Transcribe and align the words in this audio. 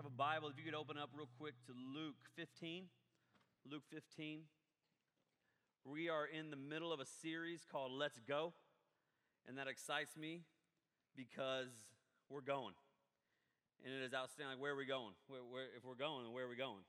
have 0.00 0.08
a 0.08 0.16
Bible, 0.16 0.48
if 0.48 0.56
you 0.56 0.64
could 0.64 0.72
open 0.72 0.96
up 0.96 1.10
real 1.12 1.28
quick 1.36 1.52
to 1.68 1.76
Luke 1.76 2.16
15. 2.32 2.88
Luke 3.68 3.84
15. 3.92 4.48
We 5.84 6.08
are 6.08 6.24
in 6.24 6.48
the 6.48 6.56
middle 6.56 6.90
of 6.90 7.00
a 7.00 7.08
series 7.20 7.68
called 7.70 7.92
Let's 7.92 8.18
Go, 8.26 8.54
and 9.46 9.58
that 9.58 9.68
excites 9.68 10.16
me 10.16 10.48
because 11.14 11.68
we're 12.30 12.40
going. 12.40 12.72
And 13.84 13.92
it 13.92 14.00
is 14.00 14.14
outstanding. 14.16 14.56
Like, 14.56 14.62
where 14.62 14.72
are 14.72 14.80
we 14.80 14.88
going? 14.88 15.12
Where, 15.28 15.44
where, 15.44 15.68
if 15.76 15.84
we're 15.84 16.00
going, 16.00 16.32
where 16.32 16.46
are 16.46 16.48
we 16.48 16.56
going? 16.56 16.88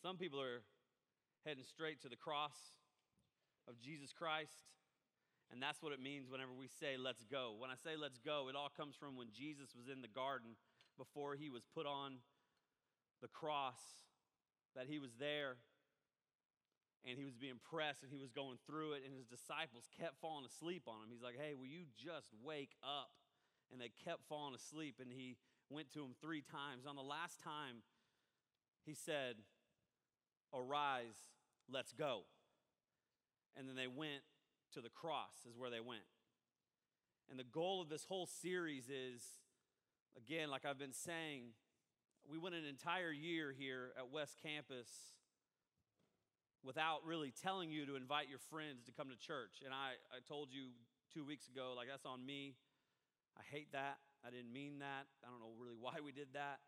Some 0.00 0.14
people 0.16 0.40
are 0.40 0.62
heading 1.44 1.64
straight 1.66 2.00
to 2.02 2.08
the 2.08 2.14
cross 2.14 2.54
of 3.66 3.82
Jesus 3.82 4.14
Christ. 4.14 4.70
And 5.50 5.58
that's 5.58 5.82
what 5.82 5.90
it 5.90 5.98
means 5.98 6.30
whenever 6.30 6.54
we 6.54 6.70
say, 6.70 6.94
let's 6.94 7.26
go. 7.26 7.58
When 7.58 7.70
I 7.70 7.74
say 7.74 7.98
let's 7.98 8.18
go, 8.22 8.46
it 8.46 8.54
all 8.54 8.70
comes 8.70 8.94
from 8.94 9.18
when 9.18 9.34
Jesus 9.34 9.74
was 9.74 9.90
in 9.90 10.02
the 10.02 10.12
garden 10.14 10.54
before 10.98 11.34
he 11.34 11.50
was 11.50 11.62
put 11.74 11.86
on 11.86 12.18
the 13.22 13.28
cross, 13.28 13.80
that 14.74 14.86
he 14.88 14.98
was 14.98 15.12
there 15.18 15.56
and 17.06 17.16
he 17.16 17.24
was 17.24 17.36
being 17.36 17.60
pressed 17.62 18.02
and 18.02 18.10
he 18.10 18.18
was 18.18 18.30
going 18.34 18.58
through 18.66 18.94
it, 18.94 19.02
and 19.06 19.14
his 19.14 19.26
disciples 19.26 19.86
kept 19.94 20.18
falling 20.20 20.44
asleep 20.44 20.82
on 20.88 21.06
him. 21.06 21.08
He's 21.10 21.22
like, 21.22 21.38
hey, 21.38 21.54
will 21.54 21.70
you 21.70 21.86
just 21.94 22.34
wake 22.42 22.74
up? 22.82 23.14
And 23.70 23.80
they 23.80 23.90
kept 24.04 24.26
falling 24.28 24.54
asleep, 24.54 24.96
and 25.00 25.10
he 25.12 25.36
went 25.70 25.92
to 25.94 26.02
him 26.02 26.14
three 26.20 26.42
times. 26.42 26.86
On 26.86 26.96
the 26.96 27.02
last 27.02 27.40
time, 27.40 27.82
he 28.84 28.94
said, 28.94 29.36
Arise, 30.54 31.18
let's 31.70 31.92
go. 31.92 32.22
And 33.56 33.68
then 33.68 33.76
they 33.76 33.88
went 33.88 34.22
to 34.74 34.80
the 34.80 34.90
cross, 34.90 35.46
is 35.48 35.56
where 35.56 35.70
they 35.70 35.80
went. 35.80 36.06
And 37.30 37.38
the 37.38 37.44
goal 37.44 37.82
of 37.82 37.88
this 37.88 38.04
whole 38.04 38.26
series 38.26 38.88
is, 38.88 39.22
again, 40.16 40.50
like 40.50 40.64
I've 40.64 40.78
been 40.78 40.92
saying, 40.92 41.52
we 42.28 42.38
went 42.38 42.54
an 42.54 42.64
entire 42.64 43.12
year 43.12 43.54
here 43.56 43.92
at 43.98 44.10
West 44.10 44.38
Campus 44.42 44.88
without 46.64 47.06
really 47.06 47.32
telling 47.42 47.70
you 47.70 47.86
to 47.86 47.94
invite 47.94 48.28
your 48.28 48.40
friends 48.50 48.82
to 48.86 48.92
come 48.92 49.08
to 49.08 49.16
church. 49.16 49.62
And 49.64 49.72
I, 49.72 49.94
I 50.10 50.18
told 50.26 50.48
you 50.50 50.74
two 51.14 51.24
weeks 51.24 51.46
ago, 51.46 51.74
like, 51.76 51.86
that's 51.88 52.06
on 52.06 52.24
me. 52.24 52.56
I 53.38 53.42
hate 53.52 53.70
that. 53.72 53.98
I 54.26 54.30
didn't 54.30 54.52
mean 54.52 54.80
that. 54.80 55.06
I 55.22 55.30
don't 55.30 55.38
know 55.38 55.54
really 55.60 55.76
why 55.78 56.02
we 56.02 56.10
did 56.10 56.28
that. 56.34 56.58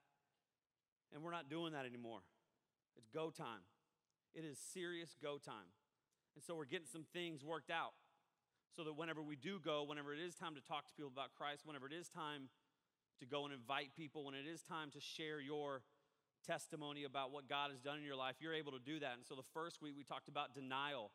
And 1.12 1.24
we're 1.24 1.32
not 1.32 1.50
doing 1.50 1.72
that 1.72 1.86
anymore. 1.86 2.20
It's 2.96 3.08
go 3.08 3.30
time. 3.30 3.64
It 4.34 4.44
is 4.44 4.58
serious 4.58 5.16
go 5.20 5.38
time. 5.38 5.72
And 6.36 6.44
so 6.44 6.54
we're 6.54 6.70
getting 6.70 6.86
some 6.86 7.06
things 7.12 7.42
worked 7.42 7.70
out 7.70 7.96
so 8.76 8.84
that 8.84 8.94
whenever 8.94 9.22
we 9.22 9.34
do 9.34 9.58
go, 9.58 9.82
whenever 9.82 10.12
it 10.12 10.20
is 10.20 10.34
time 10.36 10.54
to 10.54 10.60
talk 10.60 10.86
to 10.86 10.94
people 10.94 11.10
about 11.10 11.34
Christ, 11.34 11.66
whenever 11.66 11.86
it 11.86 11.96
is 11.96 12.08
time 12.08 12.50
to 13.20 13.26
go 13.26 13.44
and 13.44 13.52
invite 13.52 13.90
people, 13.96 14.24
when 14.24 14.34
it 14.34 14.46
is 14.46 14.62
time 14.62 14.90
to 14.92 15.00
share 15.00 15.40
your 15.40 15.82
testimony 16.46 17.04
about 17.04 17.30
what 17.32 17.48
God 17.48 17.70
has 17.70 17.80
done 17.80 17.98
in 17.98 18.04
your 18.04 18.16
life, 18.16 18.36
you're 18.40 18.54
able 18.54 18.72
to 18.72 18.78
do 18.78 19.00
that. 19.00 19.14
And 19.14 19.26
so 19.26 19.34
the 19.34 19.46
first 19.54 19.82
week 19.82 19.94
we 19.96 20.04
talked 20.04 20.28
about 20.28 20.54
denial. 20.54 21.10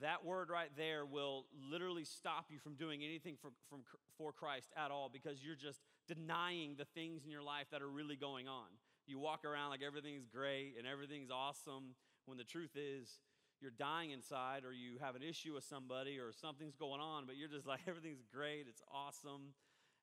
That 0.00 0.24
word 0.24 0.48
right 0.50 0.70
there 0.76 1.04
will 1.04 1.46
literally 1.70 2.04
stop 2.04 2.46
you 2.50 2.58
from 2.58 2.74
doing 2.74 3.02
anything 3.02 3.36
for, 3.40 3.50
from, 3.68 3.80
for 4.16 4.32
Christ 4.32 4.72
at 4.76 4.90
all 4.90 5.10
because 5.12 5.42
you're 5.42 5.56
just 5.56 5.80
denying 6.06 6.76
the 6.76 6.84
things 6.84 7.24
in 7.24 7.30
your 7.30 7.42
life 7.42 7.66
that 7.72 7.82
are 7.82 7.88
really 7.88 8.16
going 8.16 8.48
on. 8.48 8.66
You 9.06 9.18
walk 9.18 9.44
around 9.44 9.70
like 9.70 9.82
everything's 9.82 10.26
great 10.26 10.74
and 10.78 10.86
everything's 10.86 11.30
awesome 11.30 11.94
when 12.26 12.38
the 12.38 12.44
truth 12.44 12.76
is 12.76 13.20
you're 13.60 13.72
dying 13.72 14.10
inside 14.10 14.64
or 14.64 14.72
you 14.72 14.98
have 15.00 15.16
an 15.16 15.22
issue 15.22 15.54
with 15.54 15.64
somebody 15.64 16.18
or 16.18 16.32
something's 16.32 16.76
going 16.76 17.00
on, 17.00 17.26
but 17.26 17.36
you're 17.36 17.48
just 17.48 17.66
like 17.66 17.80
everything's 17.88 18.22
great, 18.32 18.66
it's 18.68 18.82
awesome. 18.92 19.54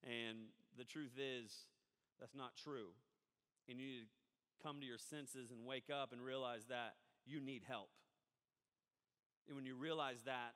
And 0.03 0.51
the 0.77 0.83
truth 0.83 1.17
is, 1.17 1.51
that's 2.19 2.35
not 2.35 2.55
true. 2.55 2.93
And 3.69 3.79
you 3.79 3.87
need 3.87 4.01
to 4.01 4.63
come 4.63 4.79
to 4.79 4.85
your 4.85 4.97
senses 4.97 5.51
and 5.51 5.65
wake 5.65 5.89
up 5.89 6.11
and 6.11 6.21
realize 6.23 6.65
that 6.69 6.95
you 7.25 7.39
need 7.39 7.63
help. 7.67 7.89
And 9.47 9.55
when 9.55 9.65
you 9.65 9.75
realize 9.75 10.21
that, 10.25 10.53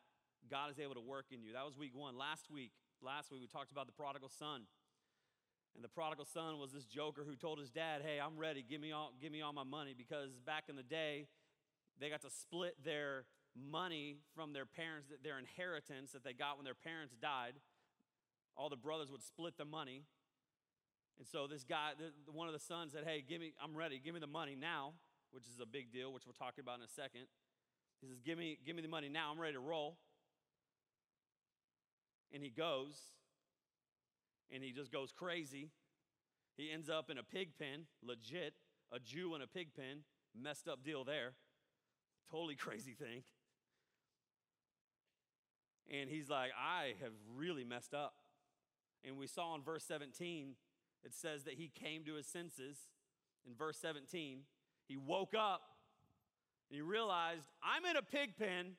God 0.50 0.72
is 0.72 0.80
able 0.80 0.96
to 0.96 1.02
work 1.02 1.28
in 1.31 1.44
you. 1.44 1.53
That 1.53 1.66
was 1.66 1.78
week 1.78 1.96
one. 1.96 2.18
Last 2.18 2.50
week, 2.50 2.72
last 3.02 3.31
week 3.31 3.41
we 3.41 3.47
talked 3.47 3.72
about 3.72 3.86
the 3.88 3.94
prodigal 3.94 4.30
son. 4.30 4.64
And 5.75 5.84
the 5.84 5.90
prodigal 5.90 6.25
son 6.25 6.58
was 6.58 6.72
this 6.72 6.85
joker 6.85 7.24
who 7.28 7.35
told 7.35 7.59
his 7.59 7.69
dad, 7.69 8.02
Hey, 8.03 8.19
I'm 8.19 8.38
ready, 8.38 8.66
give 8.68 8.81
me 8.81 8.91
all, 8.91 9.14
give 9.22 9.31
me 9.31 9.41
all 9.41 9.53
my 9.53 9.64
money. 9.64 9.94
Because 9.97 10.31
back 10.46 10.66
in 10.69 10.75
the 10.75 10.84
day, 10.84 11.28
they 12.00 12.09
got 12.09 12.22
to 12.22 12.30
split 12.30 12.75
their 12.84 13.25
money 13.56 14.18
from 14.35 14.53
their 14.53 14.66
parents, 14.66 15.08
their 15.24 15.38
inheritance 15.38 16.12
that 16.12 16.24
they 16.24 16.34
got 16.34 16.58
when 16.58 16.66
their 16.66 16.74
parents 16.78 17.14
died. 17.22 17.53
All 18.59 18.68
the 18.68 18.75
brothers 18.75 19.09
would 19.09 19.24
split 19.24 19.58
the 19.58 19.64
money. 19.64 20.03
And 21.18 21.25
so 21.25 21.47
this 21.47 21.64
guy, 21.64 21.92
one 22.30 22.47
of 22.47 22.53
the 22.53 22.59
sons 22.59 22.92
said, 22.92 23.06
Hey, 23.06 23.24
give 23.28 23.40
me, 23.40 23.53
I'm 23.64 23.75
ready, 23.75 24.02
give 24.03 24.14
me 24.14 24.20
the 24.20 24.28
money 24.28 24.58
now, 24.59 24.92
which 25.31 25.46
is 25.46 25.62
a 25.62 25.66
big 25.66 25.94
deal, 25.94 26.12
which 26.12 26.24
we'll 26.25 26.34
talk 26.34 26.56
about 26.59 26.78
in 26.78 26.84
a 26.84 26.90
second. 26.90 27.22
He 28.02 28.08
says, 28.08 28.20
Give 28.20 28.38
me, 28.38 28.59
give 28.66 28.75
me 28.75 28.81
the 28.81 28.90
money 28.90 29.08
now, 29.08 29.31
I'm 29.31 29.40
ready 29.40 29.53
to 29.53 29.62
roll. 29.62 29.96
And 32.34 32.44
he 32.44 32.50
goes, 32.50 33.00
and 34.53 34.62
he 34.62 34.72
just 34.72 34.91
goes 34.91 35.14
crazy. 35.14 35.70
He 36.58 36.70
ends 36.70 36.90
up 36.90 37.09
in 37.09 37.18
a 37.18 37.24
pig 37.24 37.52
pen, 37.58 37.86
legit, 38.03 38.53
a 38.91 39.00
Jew 39.00 39.36
in 39.36 39.41
a 39.41 39.47
pig 39.47 39.70
pen, 39.74 40.03
messed 40.40 40.68
up 40.68 40.84
deal 40.84 41.06
there. 41.06 41.31
Totally 42.30 42.56
crazy 42.56 42.91
thing. 42.94 43.24
And 45.90 46.09
he's 46.09 46.30
like, 46.30 46.52
I 46.59 46.94
have 47.02 47.14
really 47.36 47.64
messed 47.64 47.94
up. 47.94 48.14
And 49.06 49.18
we 49.18 49.28
saw 49.28 49.56
in 49.56 49.62
verse 49.62 49.84
17, 49.86 50.56
it 51.04 51.14
says 51.14 51.44
that 51.44 51.54
he 51.56 51.72
came 51.74 52.04
to 52.06 52.16
his 52.16 52.28
senses. 52.28 52.78
In 53.48 53.56
verse 53.56 53.78
17, 53.78 54.40
he 54.88 54.98
woke 54.98 55.34
up 55.38 55.62
and 56.70 56.76
he 56.76 56.82
realized, 56.82 57.48
I'm 57.64 57.86
in 57.86 57.96
a 57.96 58.02
pig 58.02 58.38
pen. 58.38 58.74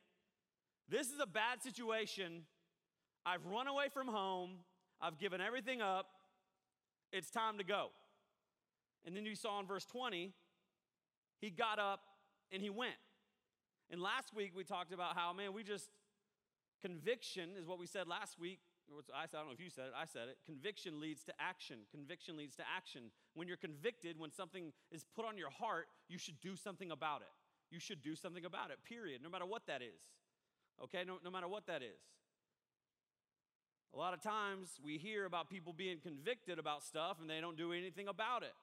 This 0.88 1.08
is 1.08 1.20
a 1.20 1.26
bad 1.26 1.62
situation. 1.62 2.42
I've 3.24 3.44
run 3.46 3.66
away 3.66 3.86
from 3.92 4.08
home. 4.08 4.50
I've 5.00 5.18
given 5.18 5.40
everything 5.40 5.80
up. 5.80 6.06
It's 7.12 7.30
time 7.30 7.58
to 7.58 7.64
go. 7.64 7.88
And 9.06 9.16
then 9.16 9.24
you 9.24 9.34
saw 9.34 9.58
in 9.60 9.66
verse 9.66 9.86
20, 9.86 10.32
he 11.40 11.50
got 11.50 11.78
up 11.78 12.00
and 12.52 12.62
he 12.62 12.70
went. 12.70 12.94
And 13.90 14.00
last 14.00 14.34
week 14.34 14.52
we 14.54 14.62
talked 14.62 14.92
about 14.92 15.16
how, 15.16 15.32
man, 15.32 15.52
we 15.52 15.62
just, 15.62 15.88
conviction 16.82 17.50
is 17.58 17.66
what 17.66 17.78
we 17.78 17.86
said 17.86 18.06
last 18.06 18.38
week 18.38 18.60
I 19.14 19.26
don't 19.26 19.46
know 19.46 19.52
if 19.52 19.60
you 19.60 19.70
said 19.70 19.86
it, 19.86 19.92
I 19.96 20.04
said 20.04 20.28
it. 20.28 20.38
Conviction 20.44 21.00
leads 21.00 21.22
to 21.24 21.32
action. 21.38 21.78
Conviction 21.90 22.36
leads 22.36 22.56
to 22.56 22.64
action. 22.66 23.10
When 23.34 23.46
you're 23.46 23.56
convicted, 23.56 24.18
when 24.18 24.32
something 24.32 24.72
is 24.90 25.04
put 25.14 25.24
on 25.24 25.38
your 25.38 25.50
heart, 25.50 25.86
you 26.08 26.18
should 26.18 26.40
do 26.40 26.56
something 26.56 26.90
about 26.90 27.22
it. 27.22 27.30
You 27.70 27.78
should 27.78 28.02
do 28.02 28.16
something 28.16 28.44
about 28.44 28.70
it, 28.70 28.78
period, 28.84 29.22
no 29.22 29.30
matter 29.30 29.46
what 29.46 29.66
that 29.66 29.80
is. 29.80 30.02
Okay, 30.82 31.04
no, 31.06 31.18
no 31.22 31.30
matter 31.30 31.46
what 31.46 31.66
that 31.66 31.82
is. 31.82 32.02
A 33.94 33.98
lot 33.98 34.14
of 34.14 34.22
times 34.22 34.78
we 34.84 34.98
hear 34.98 35.24
about 35.24 35.50
people 35.50 35.72
being 35.72 35.98
convicted 35.98 36.58
about 36.58 36.82
stuff 36.84 37.18
and 37.20 37.28
they 37.28 37.40
don't 37.40 37.56
do 37.56 37.72
anything 37.72 38.08
about 38.08 38.42
it. 38.42 38.54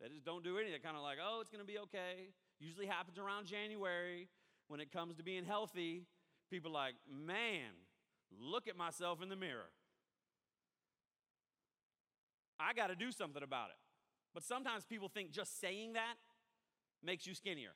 They 0.00 0.08
just 0.08 0.24
don't 0.24 0.42
do 0.42 0.58
anything. 0.58 0.80
Kind 0.82 0.96
of 0.96 1.02
like, 1.02 1.18
oh, 1.22 1.38
it's 1.40 1.50
going 1.50 1.64
to 1.64 1.66
be 1.66 1.78
okay. 1.78 2.30
Usually 2.58 2.86
happens 2.86 3.18
around 3.18 3.46
January 3.46 4.28
when 4.66 4.80
it 4.80 4.92
comes 4.92 5.16
to 5.16 5.22
being 5.22 5.44
healthy. 5.44 6.06
People 6.50 6.72
like, 6.72 6.94
man, 7.08 7.70
look 8.40 8.68
at 8.68 8.76
myself 8.76 9.22
in 9.22 9.28
the 9.28 9.36
mirror. 9.36 9.70
I 12.58 12.72
got 12.74 12.88
to 12.88 12.94
do 12.94 13.10
something 13.10 13.42
about 13.42 13.70
it. 13.70 13.76
But 14.34 14.44
sometimes 14.44 14.84
people 14.84 15.08
think 15.08 15.30
just 15.30 15.60
saying 15.60 15.94
that 15.94 16.14
makes 17.02 17.26
you 17.26 17.34
skinnier. 17.34 17.72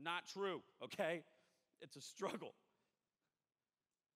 Not 0.00 0.26
true, 0.32 0.62
okay? 0.82 1.22
It's 1.80 1.96
a 1.96 2.00
struggle. 2.00 2.54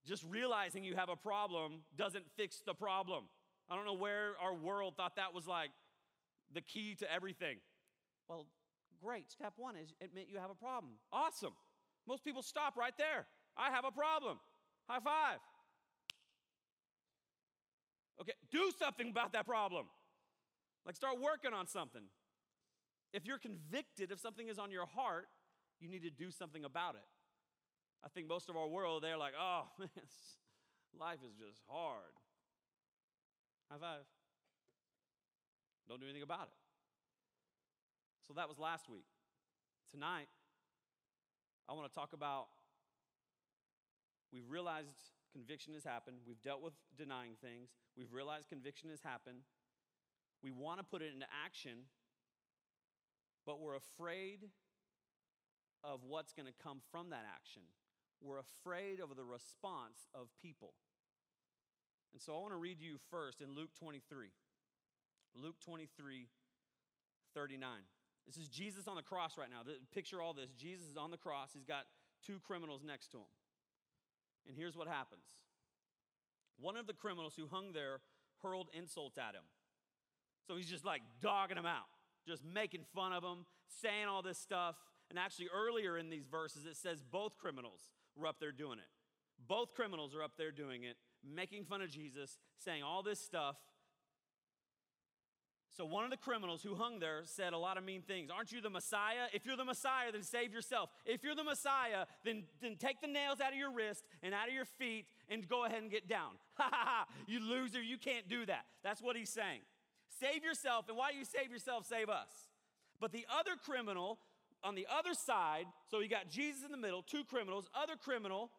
Just 0.07 0.25
realizing 0.31 0.85
you 0.85 0.95
have 0.95 1.09
a 1.09 1.17
problem 1.17 1.81
doesn't 1.97 2.25
fix 2.37 2.63
the 2.65 2.75
problem. 2.75 3.25
I 3.69 3.75
don't 3.75 3.85
know 3.85 3.95
where 3.95 4.35
our 4.41 4.55
world 4.55 4.95
thought 4.97 5.17
that 5.17 5.35
was 5.35 5.47
like 5.47 5.71
the 6.55 6.61
key 6.61 6.95
to 7.01 7.13
everything. 7.13 7.57
Well, 8.29 8.47
great. 9.03 9.31
Step 9.31 9.55
one 9.57 9.75
is 9.77 9.93
admit 10.01 10.29
you 10.31 10.39
have 10.39 10.51
a 10.51 10.55
problem. 10.55 10.93
Awesome. 11.13 11.53
Most 12.07 12.25
people 12.25 12.43
stop 12.43 12.77
right 12.77 12.95
there. 12.97 13.27
I 13.57 13.71
have 13.71 13.85
a 13.85 13.91
problem. 13.91 14.39
High 14.89 15.01
five. 15.01 15.39
Okay, 18.21 18.33
do 18.51 18.71
something 18.79 19.11
about 19.11 19.33
that 19.33 19.47
problem. 19.47 19.87
Like 20.85 20.97
start 20.97 21.21
working 21.21 21.53
on 21.53 21.67
something. 21.67 22.03
If 23.13 23.27
you're 23.27 23.39
convicted, 23.39 24.11
if 24.11 24.21
something 24.21 24.49
is 24.49 24.59
on 24.59 24.71
your 24.71 24.87
heart, 24.87 25.27
you 25.81 25.89
need 25.89 26.03
to 26.03 26.11
do 26.11 26.31
something 26.31 26.65
about 26.65 26.95
it. 26.95 27.05
I 28.05 28.09
think 28.09 28.29
most 28.29 28.49
of 28.49 28.57
our 28.57 28.69
world, 28.69 29.03
they're 29.03 29.17
like, 29.17 29.33
oh, 29.39 29.65
man, 29.79 29.89
life 30.99 31.19
is 31.25 31.35
just 31.35 31.61
hard. 31.69 32.15
High 33.71 33.79
five. 33.79 34.05
Don't 35.89 36.01
do 36.01 36.07
anything 36.07 36.23
about 36.23 36.43
it. 36.43 36.59
So 38.27 38.35
that 38.35 38.49
was 38.49 38.59
last 38.59 38.89
week. 38.89 39.07
Tonight, 39.93 40.29
I 41.69 41.73
want 41.75 41.89
to 41.91 41.95
talk 41.95 42.13
about 42.13 42.47
We've 44.33 44.49
realized 44.49 44.89
conviction 45.33 45.75
has 45.75 45.85
happened. 45.85 46.19
We've 46.27 46.41
dealt 46.43 46.63
with 46.63 46.75
denying 46.97 47.37
things. 47.41 47.71
We've 47.97 48.13
realized 48.13 48.49
conviction 48.49 48.91
has 48.91 49.01
happened. 49.03 49.39
We 50.43 50.51
want 50.51 50.79
to 50.79 50.85
put 50.85 51.03
it 51.03 51.13
into 51.15 51.27
action, 51.45 51.89
but 53.47 53.61
we're 53.61 53.77
afraid 53.77 54.49
of 55.85 56.01
what's 56.07 56.33
going 56.33 56.47
to 56.47 56.55
come 56.63 56.81
from 56.91 57.11
that 57.11 57.25
action. 57.33 57.63
We're 58.21 58.41
afraid 58.41 59.01
of 59.01 59.15
the 59.17 59.25
response 59.25 60.09
of 60.15 60.29
people. 60.41 60.73
And 62.13 62.21
so 62.21 62.35
I 62.35 62.41
want 62.41 62.53
to 62.53 62.59
read 62.59 62.81
you 62.81 62.97
first 63.11 63.41
in 63.41 63.55
Luke 63.55 63.71
23. 63.79 64.29
Luke 65.35 65.57
23, 65.65 66.29
39. 67.35 67.69
This 68.27 68.37
is 68.37 68.49
Jesus 68.49 68.89
on 68.89 68.97
the 68.97 69.03
cross 69.03 69.39
right 69.39 69.51
now. 69.51 69.61
Picture 69.95 70.23
all 70.23 70.33
this. 70.33 70.51
Jesus 70.51 70.87
is 70.91 70.97
on 70.97 71.11
the 71.11 71.19
cross. 71.19 71.51
He's 71.53 71.65
got 71.65 71.85
two 72.27 72.41
criminals 72.45 72.83
next 72.85 73.09
to 73.09 73.19
him. 73.19 73.31
And 74.47 74.57
here's 74.57 74.77
what 74.77 74.89
happens 74.89 75.25
one 76.59 76.77
of 76.77 76.87
the 76.87 76.95
criminals 76.95 77.35
who 77.37 77.47
hung 77.47 77.73
there 77.73 78.01
hurled 78.43 78.69
insults 78.73 79.19
at 79.19 79.35
him. 79.35 79.45
So 80.47 80.57
he's 80.57 80.69
just 80.69 80.85
like 80.85 81.03
dogging 81.21 81.57
him 81.57 81.67
out, 81.67 81.89
just 82.27 82.45
making 82.45 82.85
fun 82.95 83.13
of 83.13 83.23
him, 83.23 83.47
saying 83.81 84.07
all 84.07 84.23
this 84.23 84.39
stuff. 84.39 84.77
And 85.11 85.19
actually, 85.19 85.49
earlier 85.55 85.99
in 85.99 86.11
these 86.11 86.25
verses, 86.25 86.65
it 86.67 86.77
says 86.77 87.03
both 87.03 87.37
criminals 87.37 87.81
were 88.17 88.27
up 88.27 88.37
there 88.41 88.53
doing 88.53 88.79
it. 88.79 88.89
Both 89.47 89.75
criminals 89.75 90.15
are 90.15 90.23
up 90.23 90.33
there 90.39 90.51
doing 90.51 90.85
it, 90.85 90.97
making 91.23 91.65
fun 91.65 91.83
of 91.83 91.91
Jesus, 91.91 92.39
saying 92.59 92.83
all 92.83 93.03
this 93.03 93.21
stuff. 93.21 93.57
So 95.77 95.85
one 95.85 96.05
of 96.05 96.11
the 96.11 96.17
criminals 96.17 96.63
who 96.63 96.75
hung 96.75 97.01
there 97.01 97.21
said 97.25 97.53
a 97.53 97.59
lot 97.59 97.77
of 97.77 97.85
mean 97.85 98.01
things. 98.01 98.31
Aren't 98.35 98.51
you 98.51 98.63
the 98.63 98.71
Messiah? 98.71 99.27
If 99.35 99.45
you're 99.45 99.59
the 99.59 99.65
Messiah, 99.65 100.11
then 100.11 100.23
save 100.23 100.55
yourself. 100.55 100.89
If 101.05 101.23
you're 101.23 101.35
the 101.35 101.45
Messiah, 101.45 102.07
then, 102.25 102.45
then 102.63 102.77
take 102.77 103.03
the 103.03 103.07
nails 103.07 103.43
out 103.43 103.53
of 103.53 103.59
your 103.59 103.71
wrist 103.71 104.03
and 104.23 104.33
out 104.33 104.49
of 104.49 104.55
your 104.55 104.65
feet 104.65 105.05
and 105.29 105.47
go 105.47 105.67
ahead 105.67 105.83
and 105.83 105.91
get 105.91 106.09
down. 106.09 106.31
Ha 106.57 106.71
ha 106.73 106.85
ha, 106.87 107.07
you 107.27 107.39
loser, 107.39 107.83
you 107.83 107.99
can't 107.99 108.31
do 108.31 108.47
that. 108.47 108.65
That's 108.83 109.03
what 109.03 109.15
he's 109.15 109.29
saying. 109.29 109.61
Save 110.19 110.43
yourself, 110.43 110.89
and 110.89 110.97
why 110.97 111.11
you 111.11 111.23
save 111.27 111.53
yourself? 111.53 111.85
Save 111.85 112.09
us. 112.09 112.31
But 112.99 113.13
the 113.13 113.27
other 113.29 113.57
criminal 113.63 114.19
on 114.65 114.75
the 114.75 114.87
other 114.91 115.13
side, 115.13 115.67
so 115.91 116.01
you 116.01 116.09
got 116.09 116.31
Jesus 116.31 116.65
in 116.65 116.71
the 116.71 116.79
middle, 116.79 117.03
two 117.03 117.25
criminals, 117.25 117.69
other 117.75 117.93
criminal 117.95 118.51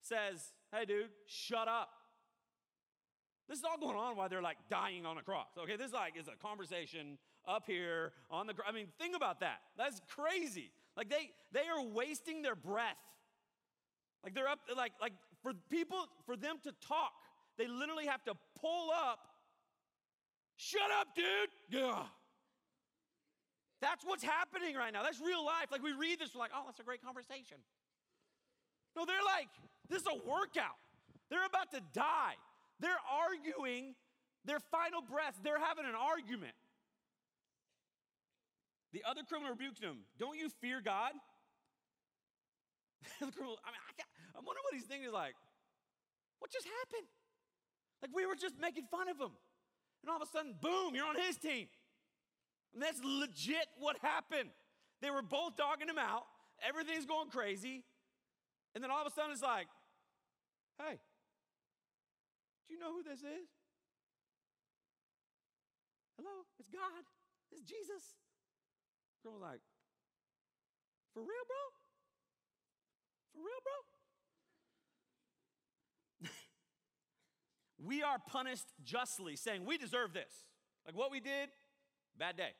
says, 0.00 0.52
Hey, 0.72 0.84
dude, 0.84 1.10
shut 1.26 1.68
up. 1.68 1.90
This 3.48 3.58
is 3.58 3.64
all 3.64 3.78
going 3.78 3.96
on 3.96 4.16
while 4.16 4.28
they're 4.28 4.42
like 4.42 4.56
dying 4.70 5.04
on 5.04 5.18
a 5.18 5.22
cross. 5.22 5.48
Okay, 5.58 5.76
this 5.76 5.88
is 5.88 5.92
like 5.92 6.14
is 6.18 6.28
a 6.28 6.36
conversation 6.46 7.18
up 7.46 7.64
here 7.66 8.12
on 8.30 8.46
the. 8.46 8.54
I 8.66 8.72
mean, 8.72 8.86
think 8.98 9.14
about 9.14 9.40
that. 9.40 9.60
That's 9.76 10.00
crazy. 10.08 10.70
Like 10.96 11.10
they 11.10 11.30
they 11.52 11.68
are 11.68 11.82
wasting 11.82 12.42
their 12.42 12.54
breath. 12.54 12.96
Like 14.22 14.34
they're 14.34 14.48
up 14.48 14.60
like 14.74 14.92
like 15.00 15.12
for 15.42 15.52
people 15.70 16.06
for 16.24 16.36
them 16.36 16.56
to 16.64 16.72
talk, 16.86 17.12
they 17.58 17.66
literally 17.66 18.06
have 18.06 18.24
to 18.24 18.34
pull 18.60 18.90
up. 18.90 19.18
Shut 20.56 20.90
up, 20.98 21.08
dude. 21.14 21.26
Yeah. 21.68 22.04
That's 23.80 24.04
what's 24.04 24.22
happening 24.22 24.76
right 24.76 24.92
now. 24.92 25.02
That's 25.02 25.20
real 25.20 25.44
life. 25.44 25.66
Like 25.70 25.82
we 25.82 25.92
read 25.92 26.18
this, 26.18 26.34
we're 26.34 26.38
like, 26.38 26.52
oh, 26.56 26.62
that's 26.64 26.80
a 26.80 26.84
great 26.84 27.04
conversation. 27.04 27.58
No, 28.96 29.04
they're 29.04 29.16
like, 29.26 29.48
this 29.90 30.00
is 30.00 30.08
a 30.08 30.16
workout. 30.26 30.78
They're 31.28 31.44
about 31.44 31.70
to 31.72 31.80
die. 31.92 32.36
They're 32.80 33.02
arguing 33.10 33.94
their 34.44 34.60
final 34.60 35.00
breath. 35.00 35.38
They're 35.42 35.60
having 35.60 35.84
an 35.86 35.94
argument. 35.94 36.54
The 38.92 39.02
other 39.08 39.22
criminal 39.26 39.52
rebuked 39.52 39.82
him. 39.82 40.06
Don't 40.18 40.38
you 40.38 40.48
fear 40.60 40.80
God? 40.80 41.12
the 43.20 43.32
criminal, 43.32 43.58
I 43.64 43.74
mean, 43.74 43.82
I, 43.82 44.38
I 44.38 44.40
wonder 44.44 44.60
what 44.62 44.74
he's 44.74 44.84
thinking. 44.84 45.08
Is 45.08 45.12
like, 45.12 45.34
what 46.38 46.50
just 46.52 46.66
happened? 46.66 47.08
Like 48.02 48.14
we 48.14 48.26
were 48.26 48.36
just 48.36 48.54
making 48.60 48.86
fun 48.90 49.08
of 49.08 49.18
him, 49.18 49.32
and 50.02 50.10
all 50.10 50.16
of 50.16 50.22
a 50.22 50.30
sudden, 50.30 50.54
boom, 50.60 50.94
you're 50.94 51.06
on 51.06 51.16
his 51.16 51.36
team. 51.38 51.66
And 52.72 52.82
that's 52.82 53.00
legit 53.02 53.66
what 53.78 53.96
happened. 54.02 54.50
They 55.00 55.10
were 55.10 55.22
both 55.22 55.56
dogging 55.56 55.88
him 55.88 55.98
out. 55.98 56.24
Everything's 56.66 57.06
going 57.06 57.30
crazy, 57.30 57.82
and 58.74 58.84
then 58.84 58.90
all 58.90 59.00
of 59.00 59.06
a 59.06 59.14
sudden, 59.14 59.32
it's 59.32 59.42
like, 59.42 59.66
hey, 60.78 60.98
do 62.68 62.74
you 62.74 62.80
know 62.80 62.92
who 62.92 63.02
this 63.02 63.20
is? 63.20 63.48
Hello, 66.16 66.46
it's 66.58 66.68
God. 66.68 67.04
It's 67.52 67.62
Jesus. 67.62 68.16
Girl 69.22 69.32
was 69.34 69.42
like, 69.42 69.60
for 71.12 71.20
real, 71.20 71.28
bro? 71.46 71.64
For 73.32 73.40
real, 73.40 73.62
bro? 76.20 76.30
we 77.88 78.02
are 78.02 78.18
punished 78.26 78.66
justly, 78.84 79.36
saying 79.36 79.64
we 79.64 79.78
deserve 79.78 80.12
this. 80.12 80.32
Like 80.86 80.96
what 80.96 81.10
we 81.10 81.20
did, 81.20 81.48
bad 82.18 82.36
day. 82.36 82.50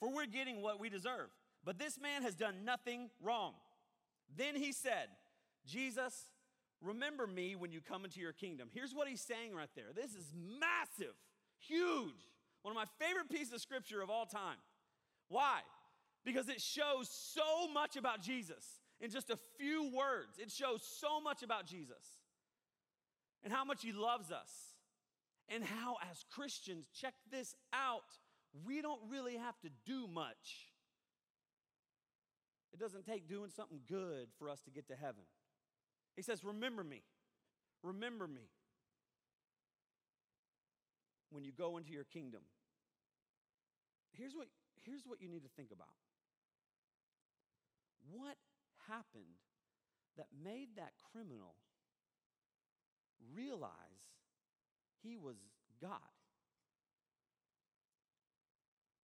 For 0.00 0.12
we're 0.12 0.26
getting 0.26 0.62
what 0.62 0.78
we 0.80 0.88
deserve. 0.88 1.28
But 1.64 1.78
this 1.78 1.98
man 2.00 2.22
has 2.22 2.34
done 2.34 2.64
nothing 2.64 3.10
wrong. 3.22 3.54
Then 4.36 4.54
he 4.54 4.72
said, 4.72 5.08
Jesus, 5.66 6.28
Remember 6.80 7.26
me 7.26 7.56
when 7.56 7.72
you 7.72 7.80
come 7.80 8.04
into 8.04 8.20
your 8.20 8.32
kingdom. 8.32 8.68
Here's 8.72 8.94
what 8.94 9.08
he's 9.08 9.20
saying 9.20 9.54
right 9.54 9.70
there. 9.74 9.86
This 9.94 10.14
is 10.14 10.32
massive, 10.34 11.14
huge. 11.58 12.28
One 12.62 12.76
of 12.76 12.76
my 12.76 12.86
favorite 13.04 13.30
pieces 13.30 13.52
of 13.52 13.60
scripture 13.60 14.00
of 14.00 14.10
all 14.10 14.26
time. 14.26 14.58
Why? 15.28 15.60
Because 16.24 16.48
it 16.48 16.60
shows 16.60 17.08
so 17.08 17.68
much 17.72 17.96
about 17.96 18.22
Jesus 18.22 18.64
in 19.00 19.10
just 19.10 19.30
a 19.30 19.38
few 19.58 19.90
words. 19.94 20.38
It 20.38 20.50
shows 20.50 20.82
so 20.82 21.20
much 21.20 21.42
about 21.42 21.66
Jesus 21.66 22.18
and 23.42 23.52
how 23.52 23.64
much 23.64 23.82
he 23.82 23.92
loves 23.92 24.30
us. 24.30 24.50
And 25.50 25.64
how, 25.64 25.96
as 26.10 26.26
Christians, 26.30 26.90
check 26.92 27.14
this 27.30 27.54
out, 27.72 28.02
we 28.66 28.82
don't 28.82 29.00
really 29.08 29.36
have 29.36 29.58
to 29.60 29.70
do 29.86 30.06
much. 30.06 30.68
It 32.72 32.78
doesn't 32.78 33.06
take 33.06 33.28
doing 33.28 33.50
something 33.56 33.80
good 33.88 34.28
for 34.38 34.50
us 34.50 34.60
to 34.64 34.70
get 34.70 34.88
to 34.88 34.94
heaven. 34.94 35.22
He 36.18 36.22
says, 36.22 36.42
Remember 36.42 36.82
me. 36.82 37.04
Remember 37.84 38.26
me 38.26 38.50
when 41.30 41.44
you 41.44 41.52
go 41.52 41.76
into 41.76 41.92
your 41.92 42.02
kingdom. 42.02 42.40
Here's 44.10 44.34
what, 44.34 44.48
here's 44.84 45.02
what 45.06 45.22
you 45.22 45.28
need 45.28 45.44
to 45.44 45.48
think 45.56 45.70
about. 45.70 45.94
What 48.10 48.34
happened 48.88 49.38
that 50.16 50.26
made 50.42 50.74
that 50.74 50.90
criminal 51.12 51.54
realize 53.32 53.70
he 55.04 55.16
was 55.16 55.36
God? 55.80 56.02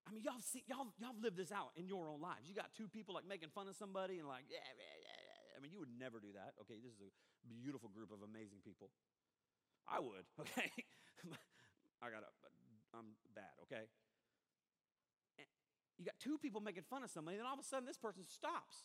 I 0.08 0.12
mean, 0.12 0.24
y'all 0.24 0.42
see, 0.42 0.64
y'all, 0.66 0.88
y'all 0.98 1.14
lived 1.22 1.36
this 1.36 1.52
out 1.52 1.70
in 1.76 1.86
your 1.86 2.08
own 2.08 2.20
lives. 2.20 2.48
You 2.48 2.56
got 2.56 2.74
two 2.76 2.88
people 2.88 3.14
like 3.14 3.28
making 3.28 3.50
fun 3.54 3.68
of 3.68 3.76
somebody 3.76 4.18
and 4.18 4.26
like, 4.26 4.46
yeah, 4.50 4.58
yeah, 4.58 4.98
yeah, 4.98 5.33
I 5.54 5.62
mean, 5.62 5.70
you 5.70 5.78
would 5.78 5.94
never 5.94 6.18
do 6.18 6.34
that. 6.34 6.58
Okay, 6.66 6.82
this 6.82 6.90
is 6.90 7.00
a 7.00 7.10
beautiful 7.46 7.88
group 7.88 8.10
of 8.10 8.26
amazing 8.26 8.58
people. 8.66 8.90
I 9.86 10.02
would, 10.02 10.26
okay? 10.42 10.68
I 12.02 12.10
got 12.10 12.26
I'm 12.94 13.14
bad, 13.34 13.54
okay? 13.66 13.86
You 15.98 16.04
got 16.04 16.18
two 16.18 16.38
people 16.38 16.60
making 16.60 16.82
fun 16.90 17.02
of 17.06 17.10
somebody, 17.10 17.38
then 17.38 17.46
all 17.46 17.54
of 17.54 17.62
a 17.62 17.66
sudden 17.66 17.86
this 17.86 17.98
person 17.98 18.26
stops. 18.26 18.82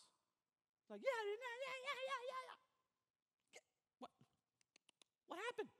It's 0.82 0.90
like, 0.90 1.02
yeah, 1.02 1.20
yeah, 1.26 1.34
yeah, 1.34 1.56
yeah, 1.58 1.78
yeah, 1.82 2.00
yeah, 2.06 2.42
yeah. 2.46 3.62
What? 3.98 4.10
What 5.26 5.38
happened? 5.50 5.70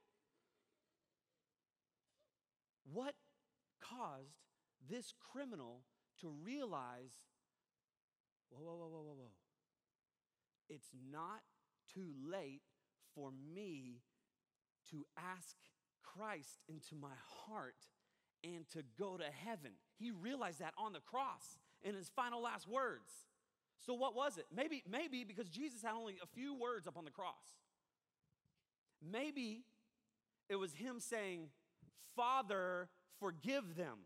What 2.91 3.15
caused 3.79 4.35
this 4.89 5.13
criminal 5.31 5.83
to 6.19 6.29
realize, 6.43 7.15
whoa, 8.49 8.59
whoa, 8.59 8.75
whoa, 8.75 8.87
whoa, 8.87 9.03
whoa, 9.03 9.15
whoa 9.15 9.40
it's 10.71 10.89
not 11.11 11.41
too 11.93 12.07
late 12.31 12.61
for 13.13 13.31
me 13.53 14.01
to 14.89 15.05
ask 15.17 15.55
Christ 16.03 16.59
into 16.67 16.95
my 16.95 17.15
heart 17.45 17.75
and 18.43 18.67
to 18.69 18.83
go 18.97 19.17
to 19.17 19.25
heaven. 19.25 19.71
He 19.99 20.11
realized 20.11 20.59
that 20.59 20.73
on 20.77 20.93
the 20.93 20.99
cross 20.99 21.59
in 21.83 21.95
his 21.95 22.09
final 22.09 22.41
last 22.41 22.67
words. 22.67 23.09
So 23.85 23.93
what 23.93 24.15
was 24.15 24.37
it? 24.37 24.45
Maybe 24.55 24.83
maybe 24.89 25.23
because 25.23 25.49
Jesus 25.49 25.81
had 25.81 25.93
only 25.93 26.17
a 26.21 26.27
few 26.27 26.53
words 26.53 26.87
up 26.87 26.97
on 26.97 27.05
the 27.05 27.11
cross. 27.11 27.57
Maybe 29.01 29.63
it 30.49 30.55
was 30.55 30.73
him 30.73 30.99
saying, 30.99 31.49
"Father, 32.15 32.89
forgive 33.19 33.75
them, 33.75 34.05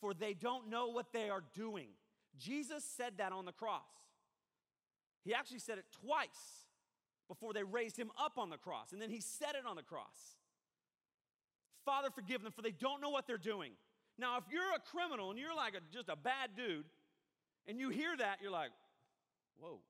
for 0.00 0.14
they 0.14 0.34
don't 0.34 0.68
know 0.68 0.88
what 0.88 1.12
they 1.12 1.28
are 1.28 1.40
doing." 1.40 1.88
Jesus 2.36 2.84
said 2.84 3.18
that 3.18 3.32
on 3.32 3.44
the 3.44 3.52
cross. 3.52 4.09
He 5.24 5.34
actually 5.34 5.58
said 5.58 5.78
it 5.78 5.84
twice 6.04 6.66
before 7.28 7.52
they 7.52 7.62
raised 7.62 7.96
him 7.96 8.10
up 8.18 8.38
on 8.38 8.50
the 8.50 8.56
cross. 8.56 8.92
And 8.92 9.00
then 9.00 9.10
he 9.10 9.20
said 9.20 9.54
it 9.54 9.66
on 9.66 9.76
the 9.76 9.82
cross 9.82 10.36
Father, 11.84 12.08
forgive 12.14 12.42
them, 12.42 12.52
for 12.52 12.62
they 12.62 12.72
don't 12.72 13.00
know 13.00 13.10
what 13.10 13.26
they're 13.26 13.38
doing. 13.38 13.72
Now, 14.18 14.36
if 14.36 14.44
you're 14.50 14.74
a 14.76 14.78
criminal 14.78 15.30
and 15.30 15.38
you're 15.38 15.56
like 15.56 15.74
a, 15.74 15.80
just 15.92 16.08
a 16.08 16.16
bad 16.16 16.50
dude, 16.54 16.84
and 17.66 17.80
you 17.80 17.88
hear 17.88 18.16
that, 18.16 18.38
you're 18.42 18.50
like, 18.50 18.70
whoa. 19.58 19.80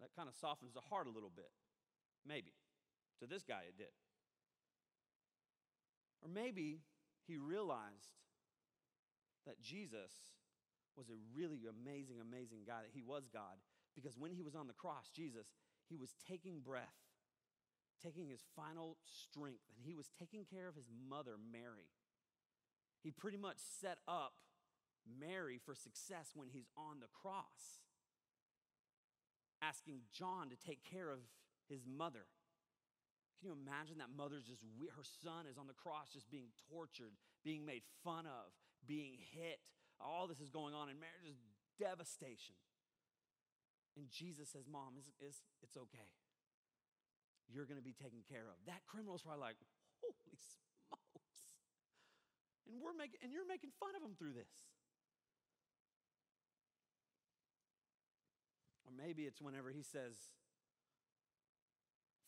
That 0.00 0.08
kind 0.16 0.28
of 0.28 0.34
softens 0.34 0.72
the 0.72 0.80
heart 0.80 1.06
a 1.06 1.10
little 1.10 1.30
bit. 1.34 1.50
Maybe. 2.26 2.52
To 3.20 3.26
this 3.26 3.42
guy, 3.42 3.60
it 3.68 3.76
did. 3.76 3.92
Or 6.22 6.28
maybe 6.28 6.80
he 7.26 7.36
realized 7.36 8.16
that 9.46 9.60
Jesus 9.60 10.10
was 10.96 11.08
a 11.08 11.18
really 11.34 11.64
amazing, 11.66 12.20
amazing 12.20 12.64
guy, 12.66 12.82
that 12.82 12.94
he 12.94 13.02
was 13.02 13.28
God, 13.32 13.58
because 13.94 14.18
when 14.18 14.32
he 14.32 14.42
was 14.42 14.54
on 14.54 14.66
the 14.66 14.72
cross, 14.72 15.10
Jesus, 15.14 15.52
he 15.88 15.96
was 15.96 16.14
taking 16.28 16.60
breath, 16.60 17.00
taking 18.02 18.28
his 18.28 18.44
final 18.56 18.98
strength, 19.04 19.64
and 19.76 19.86
he 19.86 19.94
was 19.94 20.10
taking 20.18 20.44
care 20.44 20.68
of 20.68 20.74
his 20.74 20.90
mother, 21.08 21.36
Mary. 21.38 21.90
He 23.02 23.10
pretty 23.10 23.38
much 23.38 23.56
set 23.58 23.98
up 24.06 24.34
Mary 25.04 25.58
for 25.64 25.74
success 25.74 26.30
when 26.34 26.48
he's 26.48 26.70
on 26.76 27.00
the 27.00 27.10
cross, 27.12 27.82
asking 29.60 30.00
John 30.12 30.50
to 30.50 30.56
take 30.56 30.82
care 30.84 31.10
of 31.10 31.18
his 31.68 31.82
mother. 31.86 32.26
Can 33.38 33.50
you 33.50 33.56
imagine 33.58 33.98
that 33.98 34.14
mother's 34.14 34.44
just, 34.44 34.62
her 34.62 35.02
son 35.02 35.46
is 35.50 35.58
on 35.58 35.66
the 35.66 35.74
cross 35.74 36.10
just 36.12 36.30
being 36.30 36.54
tortured, 36.70 37.14
being 37.44 37.66
made 37.66 37.82
fun 38.04 38.26
of, 38.26 38.52
being 38.86 39.18
hit. 39.18 39.58
All 40.02 40.26
this 40.26 40.40
is 40.40 40.50
going 40.50 40.74
on, 40.74 40.90
and 40.90 40.98
marriage 40.98 41.30
is 41.30 41.38
devastation. 41.78 42.58
And 43.96 44.08
Jesus 44.10 44.48
says, 44.50 44.66
Mom, 44.66 44.96
it's, 44.98 45.08
it's, 45.20 45.40
it's 45.62 45.76
okay. 45.76 46.10
You're 47.48 47.66
going 47.66 47.78
to 47.78 47.84
be 47.84 47.92
taken 47.92 48.24
care 48.24 48.48
of. 48.48 48.56
That 48.66 48.82
criminal's 48.88 49.22
probably 49.22 49.40
like, 49.40 49.60
Holy 50.00 50.36
smokes. 50.40 51.38
And, 52.66 52.80
we're 52.80 52.96
making, 52.96 53.20
and 53.22 53.32
you're 53.32 53.46
making 53.46 53.70
fun 53.78 53.92
of 53.94 54.02
him 54.02 54.16
through 54.16 54.32
this. 54.32 54.48
Or 58.88 58.92
maybe 58.96 59.28
it's 59.28 59.40
whenever 59.40 59.70
he 59.70 59.82
says, 59.82 60.16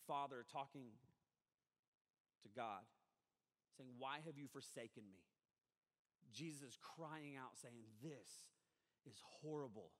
Father 0.06 0.44
talking 0.52 0.92
to 2.44 2.48
God, 2.52 2.84
saying, 3.78 3.96
Why 3.98 4.20
have 4.26 4.36
you 4.36 4.46
forsaken 4.52 5.08
me? 5.08 5.24
Jesus 6.34 6.76
crying 6.96 7.36
out, 7.36 7.56
saying, 7.60 7.74
This 8.02 8.28
is 9.06 9.16
horrible. 9.40 9.90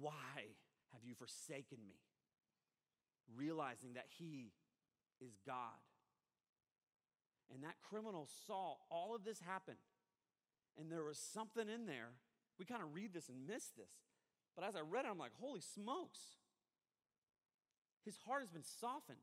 Why 0.00 0.52
have 0.92 1.04
you 1.04 1.14
forsaken 1.14 1.78
me? 1.86 1.96
Realizing 3.34 3.94
that 3.94 4.06
he 4.18 4.52
is 5.20 5.38
God. 5.46 5.80
And 7.52 7.62
that 7.62 7.76
criminal 7.88 8.28
saw 8.46 8.74
all 8.90 9.14
of 9.14 9.24
this 9.24 9.40
happen. 9.40 9.76
And 10.78 10.90
there 10.90 11.04
was 11.04 11.18
something 11.18 11.68
in 11.68 11.86
there. 11.86 12.18
We 12.58 12.64
kind 12.64 12.82
of 12.82 12.94
read 12.94 13.14
this 13.14 13.28
and 13.28 13.46
miss 13.46 13.70
this. 13.76 13.92
But 14.56 14.64
as 14.64 14.74
I 14.74 14.80
read 14.80 15.04
it, 15.04 15.08
I'm 15.10 15.18
like, 15.18 15.36
holy 15.38 15.60
smokes. 15.60 16.18
His 18.04 18.16
heart 18.26 18.42
has 18.42 18.50
been 18.50 18.64
softened. 18.64 19.22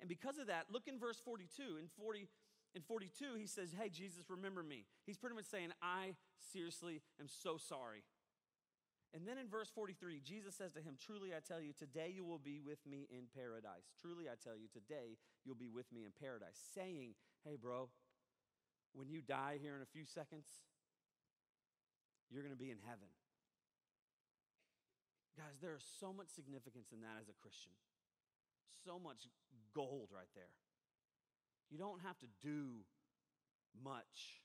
And 0.00 0.08
because 0.08 0.38
of 0.38 0.48
that, 0.48 0.66
look 0.70 0.88
in 0.88 0.98
verse 0.98 1.20
42. 1.24 1.78
and 1.78 1.88
40, 1.98 2.28
in 2.76 2.82
42, 2.82 3.40
he 3.40 3.46
says, 3.46 3.72
Hey, 3.72 3.88
Jesus, 3.88 4.28
remember 4.28 4.62
me. 4.62 4.84
He's 5.06 5.16
pretty 5.16 5.34
much 5.34 5.46
saying, 5.46 5.72
I 5.80 6.14
seriously 6.52 7.00
am 7.18 7.26
so 7.26 7.56
sorry. 7.56 8.04
And 9.16 9.24
then 9.24 9.38
in 9.38 9.48
verse 9.48 9.72
43, 9.72 10.20
Jesus 10.20 10.54
says 10.54 10.76
to 10.76 10.84
him, 10.84 11.00
Truly 11.00 11.32
I 11.32 11.40
tell 11.40 11.58
you, 11.58 11.72
today 11.72 12.12
you 12.12 12.22
will 12.22 12.38
be 12.38 12.60
with 12.60 12.84
me 12.84 13.08
in 13.08 13.32
paradise. 13.32 13.88
Truly 13.96 14.28
I 14.28 14.36
tell 14.36 14.52
you, 14.52 14.68
today 14.68 15.16
you'll 15.40 15.56
be 15.56 15.72
with 15.72 15.88
me 15.88 16.04
in 16.04 16.12
paradise. 16.12 16.60
Saying, 16.76 17.16
Hey, 17.48 17.56
bro, 17.56 17.88
when 18.92 19.08
you 19.08 19.24
die 19.24 19.56
here 19.56 19.74
in 19.74 19.80
a 19.80 19.88
few 19.88 20.04
seconds, 20.04 20.44
you're 22.28 22.44
going 22.44 22.54
to 22.54 22.60
be 22.60 22.70
in 22.70 22.82
heaven. 22.84 23.08
Guys, 25.38 25.56
there 25.64 25.76
is 25.76 25.84
so 26.00 26.12
much 26.12 26.28
significance 26.28 26.92
in 26.92 27.00
that 27.00 27.16
as 27.20 27.28
a 27.32 27.36
Christian. 27.40 27.72
So 28.84 29.00
much 29.00 29.28
gold 29.72 30.12
right 30.12 30.28
there. 30.36 30.52
You 31.70 31.78
don't 31.78 32.00
have 32.02 32.18
to 32.18 32.26
do 32.42 32.84
much. 33.82 34.42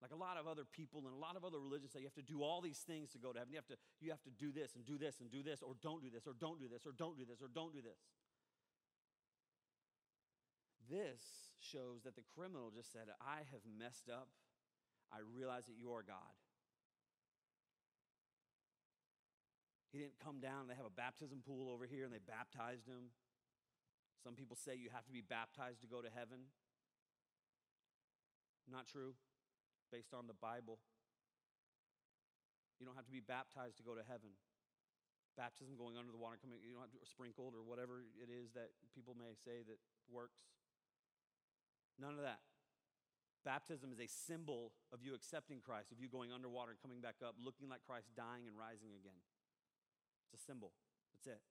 Like 0.00 0.10
a 0.10 0.18
lot 0.18 0.34
of 0.36 0.50
other 0.50 0.66
people 0.66 1.06
and 1.06 1.14
a 1.14 1.20
lot 1.22 1.36
of 1.36 1.44
other 1.44 1.62
religions 1.62 1.92
say 1.92 2.00
you 2.00 2.10
have 2.10 2.18
to 2.18 2.26
do 2.26 2.42
all 2.42 2.60
these 2.60 2.82
things 2.82 3.10
to 3.14 3.18
go 3.18 3.30
to 3.30 3.38
heaven. 3.38 3.54
You 3.54 3.62
have 3.62 3.70
to, 3.70 3.78
you 4.00 4.10
have 4.10 4.22
to 4.26 4.34
do 4.34 4.50
this 4.50 4.74
and 4.74 4.84
do 4.84 4.98
this 4.98 5.20
and 5.22 5.30
do 5.30 5.46
this, 5.46 5.62
or 5.62 5.78
don't 5.78 6.02
do 6.02 6.10
this, 6.10 6.26
or 6.26 6.34
don't 6.34 6.58
do 6.58 6.66
this, 6.66 6.82
or 6.82 6.90
don't 6.90 7.16
do 7.16 7.24
this, 7.24 7.38
or 7.38 7.46
don't 7.46 7.72
do 7.72 7.82
this. 7.82 8.02
This 10.90 11.22
shows 11.62 12.02
that 12.02 12.16
the 12.18 12.26
criminal 12.34 12.74
just 12.74 12.90
said, 12.90 13.06
I 13.22 13.46
have 13.54 13.62
messed 13.62 14.10
up. 14.10 14.26
I 15.14 15.22
realize 15.22 15.66
that 15.70 15.78
you 15.78 15.92
are 15.94 16.02
God. 16.02 16.34
He 19.92 20.00
didn't 20.00 20.18
come 20.24 20.40
down, 20.40 20.66
they 20.66 20.74
have 20.74 20.88
a 20.88 20.98
baptism 20.98 21.44
pool 21.46 21.68
over 21.68 21.84
here 21.84 22.04
and 22.04 22.12
they 22.12 22.24
baptized 22.24 22.88
him. 22.88 23.12
Some 24.22 24.38
people 24.38 24.54
say 24.54 24.78
you 24.78 24.94
have 24.94 25.04
to 25.10 25.14
be 25.14 25.20
baptized 25.20 25.82
to 25.82 25.90
go 25.90 25.98
to 25.98 26.06
heaven. 26.06 26.46
Not 28.70 28.86
true, 28.86 29.18
based 29.90 30.14
on 30.14 30.30
the 30.30 30.38
Bible. 30.38 30.78
You 32.78 32.86
don't 32.86 32.94
have 32.94 33.06
to 33.10 33.14
be 33.14 33.22
baptized 33.22 33.82
to 33.82 33.84
go 33.86 33.98
to 33.98 34.06
heaven. 34.06 34.38
Baptism, 35.34 35.74
going 35.74 35.98
under 35.98 36.14
the 36.14 36.20
water, 36.20 36.38
coming, 36.38 36.62
you 36.62 36.78
don't 36.78 36.84
have 36.86 36.94
to 36.94 36.98
be 36.98 37.08
sprinkled 37.08 37.56
or 37.56 37.66
whatever 37.66 38.06
it 38.20 38.30
is 38.30 38.54
that 38.54 38.70
people 38.94 39.18
may 39.18 39.34
say 39.34 39.64
that 39.66 39.80
works. 40.06 40.46
None 41.98 42.14
of 42.14 42.22
that. 42.22 42.42
Baptism 43.42 43.90
is 43.90 43.98
a 43.98 44.06
symbol 44.06 44.70
of 44.94 45.02
you 45.02 45.18
accepting 45.18 45.58
Christ, 45.58 45.90
of 45.90 45.98
you 45.98 46.06
going 46.06 46.30
underwater 46.30 46.70
and 46.70 46.80
coming 46.80 47.02
back 47.02 47.18
up, 47.26 47.34
looking 47.42 47.66
like 47.66 47.82
Christ, 47.82 48.14
dying 48.14 48.46
and 48.46 48.54
rising 48.54 48.94
again. 48.94 49.18
It's 50.30 50.38
a 50.38 50.42
symbol. 50.46 50.70
That's 51.10 51.26
it. 51.26 51.42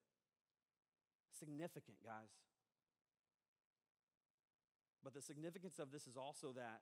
Significant, 1.36 2.00
guys. 2.00 2.32
But 5.04 5.14
the 5.14 5.22
significance 5.22 5.80
of 5.80 5.92
this 5.92 6.06
is 6.08 6.16
also 6.16 6.54
that 6.54 6.82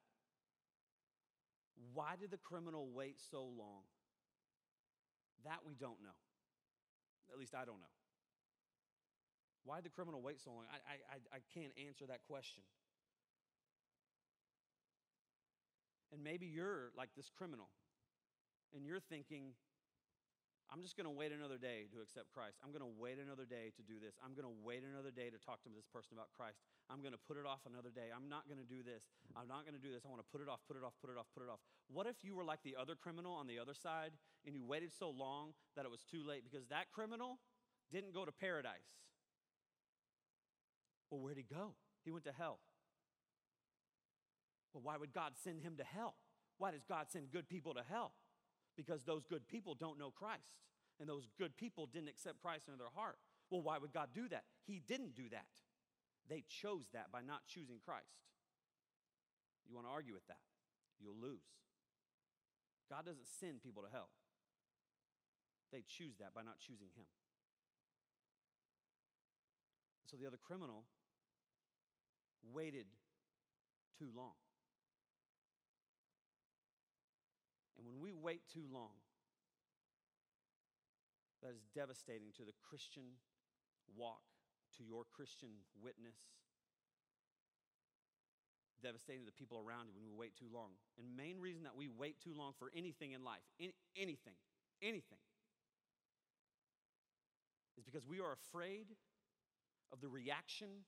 why 1.93 2.15
did 2.19 2.31
the 2.31 2.37
criminal 2.37 2.89
wait 2.93 3.19
so 3.31 3.43
long? 3.43 3.87
That 5.45 5.59
we 5.65 5.73
don't 5.75 6.01
know. 6.03 6.17
At 7.31 7.39
least 7.39 7.55
I 7.55 7.63
don't 7.63 7.79
know. 7.79 7.95
Why 9.63 9.77
did 9.77 9.85
the 9.85 9.95
criminal 9.95 10.21
wait 10.21 10.41
so 10.41 10.51
long? 10.51 10.65
I, 10.71 11.15
I, 11.15 11.37
I 11.37 11.39
can't 11.53 11.71
answer 11.87 12.05
that 12.07 12.19
question. 12.27 12.63
And 16.11 16.23
maybe 16.23 16.47
you're 16.47 16.91
like 16.97 17.09
this 17.15 17.29
criminal, 17.29 17.69
and 18.73 18.83
you're 18.85 18.99
thinking, 18.99 19.53
I'm 20.69 20.85
just 20.85 20.93
going 20.93 21.09
to 21.09 21.13
wait 21.13 21.33
another 21.33 21.57
day 21.57 21.89
to 21.89 21.97
accept 21.97 22.29
Christ. 22.29 22.61
I'm 22.61 22.69
going 22.69 22.85
to 22.85 22.93
wait 23.01 23.17
another 23.17 23.41
day 23.41 23.73
to 23.73 23.81
do 23.81 23.97
this. 23.97 24.21
I'm 24.21 24.37
going 24.37 24.45
to 24.45 24.53
wait 24.61 24.85
another 24.85 25.09
day 25.09 25.33
to 25.33 25.41
talk 25.41 25.65
to 25.65 25.71
this 25.73 25.89
person 25.89 26.13
about 26.13 26.29
Christ. 26.37 26.61
I'm 26.93 27.01
going 27.01 27.17
to 27.17 27.23
put 27.25 27.41
it 27.41 27.45
off 27.49 27.65
another 27.65 27.89
day. 27.89 28.13
I'm 28.13 28.29
not 28.29 28.45
going 28.45 28.61
to 28.61 28.69
do 28.69 28.85
this. 28.85 29.09
I'm 29.33 29.49
not 29.49 29.65
going 29.65 29.73
to 29.73 29.81
do 29.81 29.89
this. 29.89 30.05
I 30.05 30.13
want 30.13 30.21
to 30.21 30.29
put 30.29 30.45
it 30.45 30.49
off, 30.49 30.61
put 30.69 30.77
it 30.77 30.85
off, 30.85 30.93
put 31.01 31.09
it 31.09 31.17
off, 31.17 31.25
put 31.33 31.41
it 31.41 31.49
off. 31.49 31.57
What 31.89 32.05
if 32.05 32.21
you 32.21 32.37
were 32.37 32.45
like 32.45 32.61
the 32.61 32.77
other 32.77 32.93
criminal 32.93 33.33
on 33.33 33.49
the 33.49 33.57
other 33.57 33.73
side 33.73 34.13
and 34.45 34.53
you 34.53 34.61
waited 34.61 34.93
so 34.93 35.09
long 35.09 35.57
that 35.73 35.89
it 35.89 35.91
was 35.91 36.05
too 36.05 36.21
late 36.21 36.45
because 36.45 36.69
that 36.69 36.93
criminal 36.93 37.41
didn't 37.89 38.13
go 38.13 38.21
to 38.21 38.31
paradise? 38.31 38.93
Well, 41.09 41.17
where'd 41.17 41.41
he 41.41 41.49
go? 41.49 41.73
He 42.05 42.13
went 42.13 42.29
to 42.29 42.35
hell. 42.37 42.61
Well, 44.73 44.85
why 44.85 44.97
would 44.97 45.17
God 45.17 45.33
send 45.33 45.65
him 45.65 45.81
to 45.81 45.83
hell? 45.83 46.13
Why 46.61 46.69
does 46.69 46.85
God 46.85 47.07
send 47.09 47.31
good 47.31 47.49
people 47.49 47.73
to 47.73 47.81
hell? 47.89 48.13
Because 48.79 49.03
those 49.03 49.25
good 49.27 49.45
people 49.45 49.75
don't 49.75 49.99
know 49.99 50.09
Christ. 50.09 50.55
And 51.01 51.09
those 51.09 51.27
good 51.37 51.57
people 51.57 51.85
didn't 51.85 52.07
accept 52.07 52.41
Christ 52.41 52.69
into 52.69 52.79
their 52.79 52.95
heart. 52.95 53.17
Well, 53.51 53.61
why 53.61 53.77
would 53.77 53.91
God 53.91 54.07
do 54.15 54.29
that? 54.29 54.43
He 54.65 54.81
didn't 54.87 55.15
do 55.15 55.27
that. 55.31 55.51
They 56.29 56.45
chose 56.47 56.87
that 56.93 57.11
by 57.11 57.19
not 57.19 57.43
choosing 57.45 57.79
Christ. 57.83 58.15
You 59.67 59.75
want 59.75 59.87
to 59.87 59.91
argue 59.91 60.13
with 60.13 60.25
that? 60.27 60.39
You'll 61.01 61.19
lose. 61.19 61.43
God 62.89 63.05
doesn't 63.05 63.27
send 63.39 63.61
people 63.61 63.83
to 63.83 63.89
hell, 63.91 64.09
they 65.73 65.83
choose 65.85 66.15
that 66.19 66.33
by 66.33 66.41
not 66.41 66.59
choosing 66.59 66.87
Him. 66.95 67.05
So 70.09 70.15
the 70.15 70.25
other 70.25 70.39
criminal 70.41 70.85
waited 72.41 72.87
too 73.99 74.09
long. 74.15 74.33
When 77.89 77.97
we 78.01 78.13
wait 78.13 78.41
too 78.53 78.65
long, 78.71 78.93
that 81.41 81.49
is 81.49 81.65
devastating 81.73 82.29
to 82.37 82.43
the 82.43 82.53
Christian 82.61 83.17
walk, 83.97 84.21
to 84.77 84.83
your 84.83 85.03
Christian 85.09 85.49
witness, 85.81 86.15
devastating 88.83 89.21
to 89.21 89.25
the 89.25 89.31
people 89.31 89.57
around 89.57 89.87
you 89.87 89.93
when 89.97 90.05
we 90.05 90.13
wait 90.13 90.37
too 90.37 90.47
long. 90.53 90.77
And 90.97 91.17
main 91.17 91.39
reason 91.39 91.63
that 91.63 91.75
we 91.75 91.89
wait 91.89 92.21
too 92.21 92.33
long 92.37 92.53
for 92.59 92.69
anything 92.75 93.13
in 93.13 93.23
life, 93.23 93.41
anything, 93.97 94.37
anything, 94.81 95.17
is 97.77 97.83
because 97.83 98.05
we 98.05 98.19
are 98.19 98.33
afraid 98.33 98.85
of 99.91 100.01
the 100.01 100.07
reaction 100.07 100.85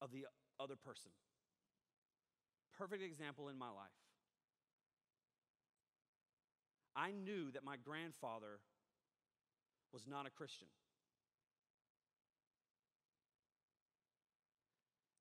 of 0.00 0.10
the 0.12 0.24
other 0.58 0.76
person. 0.76 1.10
Perfect 2.78 3.02
example 3.02 3.48
in 3.48 3.58
my 3.58 3.68
life. 3.68 4.07
I 6.98 7.12
knew 7.12 7.52
that 7.52 7.62
my 7.62 7.76
grandfather 7.76 8.58
was 9.92 10.02
not 10.06 10.26
a 10.26 10.30
Christian. 10.30 10.66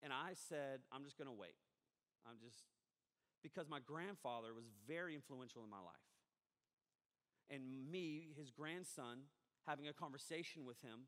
And 0.01 0.12
I 0.12 0.34
said, 0.34 0.81
I'm 0.91 1.03
just 1.03 1.17
going 1.17 1.29
to 1.29 1.38
wait. 1.38 1.62
I'm 2.25 2.41
just, 2.41 2.65
because 3.43 3.69
my 3.69 3.79
grandfather 3.79 4.55
was 4.55 4.65
very 4.88 5.13
influential 5.13 5.63
in 5.63 5.69
my 5.69 5.77
life. 5.77 6.10
And 7.50 7.62
me, 7.91 8.34
his 8.36 8.50
grandson, 8.50 9.29
having 9.67 9.88
a 9.88 9.93
conversation 9.93 10.65
with 10.65 10.81
him, 10.81 11.05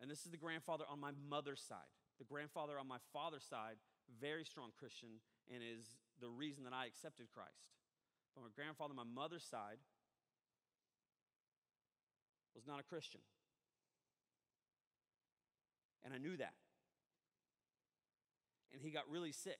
and 0.00 0.10
this 0.10 0.26
is 0.26 0.32
the 0.32 0.36
grandfather 0.36 0.84
on 0.90 1.00
my 1.00 1.12
mother's 1.30 1.62
side. 1.62 1.88
The 2.18 2.24
grandfather 2.24 2.78
on 2.78 2.88
my 2.88 2.98
father's 3.12 3.44
side, 3.44 3.76
very 4.20 4.44
strong 4.44 4.70
Christian, 4.76 5.20
and 5.52 5.62
is 5.62 5.94
the 6.20 6.28
reason 6.28 6.64
that 6.64 6.72
I 6.72 6.86
accepted 6.86 7.28
Christ. 7.32 7.70
But 8.36 8.44
my 8.44 8.50
grandfather 8.54 8.92
my 8.92 9.02
mother's 9.02 9.42
side 9.42 9.78
was 12.54 12.66
not 12.66 12.78
a 12.78 12.82
Christian. 12.82 13.22
And 16.04 16.12
I 16.12 16.18
knew 16.18 16.36
that. 16.36 16.52
And 18.72 18.82
he 18.82 18.90
got 18.90 19.04
really 19.10 19.32
sick. 19.32 19.58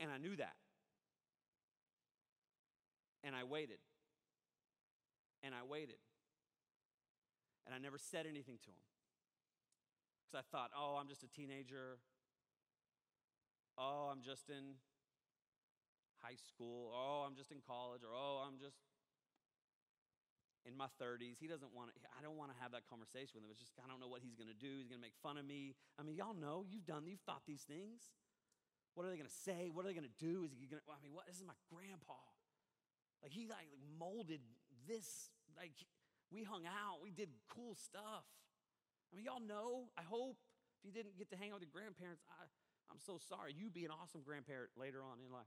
And 0.00 0.10
I 0.10 0.18
knew 0.18 0.36
that. 0.36 0.56
And 3.22 3.34
I 3.34 3.44
waited. 3.44 3.78
And 5.42 5.54
I 5.54 5.64
waited. 5.68 5.96
And 7.64 7.74
I 7.74 7.78
never 7.78 7.98
said 7.98 8.26
anything 8.28 8.58
to 8.64 8.70
him. 8.70 8.84
Because 10.20 10.44
I 10.44 10.56
thought, 10.56 10.70
oh, 10.76 10.98
I'm 11.00 11.08
just 11.08 11.22
a 11.22 11.28
teenager. 11.28 11.98
Oh, 13.78 14.10
I'm 14.12 14.22
just 14.22 14.50
in 14.50 14.74
high 16.26 16.34
school. 16.34 16.90
Or 16.90 16.98
oh, 16.98 17.22
I'm 17.22 17.38
just 17.38 17.54
in 17.54 17.62
college. 17.62 18.02
Or 18.02 18.10
oh, 18.10 18.42
I'm 18.42 18.58
just 18.58 18.82
in 20.66 20.74
my 20.74 20.90
30s. 20.98 21.38
He 21.38 21.46
doesn't 21.46 21.70
want 21.70 21.94
to, 21.94 21.96
I 22.18 22.20
don't 22.26 22.34
want 22.34 22.50
to 22.50 22.58
have 22.58 22.74
that 22.74 22.90
conversation 22.90 23.38
with 23.38 23.46
him. 23.46 23.54
It's 23.54 23.62
just, 23.62 23.78
I 23.78 23.86
don't 23.86 24.02
know 24.02 24.10
what 24.10 24.26
he's 24.26 24.34
going 24.34 24.50
to 24.50 24.58
do. 24.58 24.82
He's 24.82 24.90
going 24.90 24.98
to 24.98 25.06
make 25.06 25.14
fun 25.22 25.38
of 25.38 25.46
me. 25.46 25.78
I 25.94 26.02
mean, 26.02 26.18
y'all 26.18 26.34
know, 26.34 26.66
you've 26.66 26.84
done, 26.84 27.06
you've 27.06 27.22
thought 27.22 27.46
these 27.46 27.62
things. 27.62 28.10
What 28.98 29.06
are 29.06 29.10
they 29.14 29.20
going 29.20 29.30
to 29.30 29.40
say? 29.46 29.70
What 29.70 29.86
are 29.86 29.88
they 29.88 29.94
going 29.94 30.10
to 30.10 30.18
do? 30.18 30.42
Is 30.42 30.50
he 30.58 30.66
going 30.66 30.82
to, 30.82 30.86
I 30.90 30.98
mean, 30.98 31.14
what? 31.14 31.30
This 31.30 31.38
is 31.38 31.46
my 31.46 31.56
grandpa. 31.70 32.18
Like, 33.22 33.30
he 33.30 33.46
like 33.46 33.70
molded 34.00 34.42
this. 34.90 35.30
Like, 35.54 35.76
we 36.34 36.42
hung 36.42 36.66
out. 36.66 37.04
We 37.04 37.14
did 37.14 37.30
cool 37.46 37.78
stuff. 37.78 38.26
I 38.26 39.10
mean, 39.14 39.28
y'all 39.28 39.44
know, 39.44 39.92
I 39.94 40.02
hope, 40.02 40.40
if 40.80 40.82
you 40.82 40.90
didn't 40.90 41.14
get 41.14 41.30
to 41.30 41.38
hang 41.38 41.54
out 41.54 41.62
with 41.62 41.68
your 41.70 41.76
grandparents, 41.76 42.24
I, 42.26 42.48
I'm 42.90 42.98
so 42.98 43.20
sorry. 43.22 43.54
You 43.54 43.70
be 43.70 43.84
an 43.84 43.94
awesome 43.94 44.24
grandparent 44.24 44.74
later 44.74 45.04
on 45.04 45.22
in 45.22 45.30
life. 45.30 45.46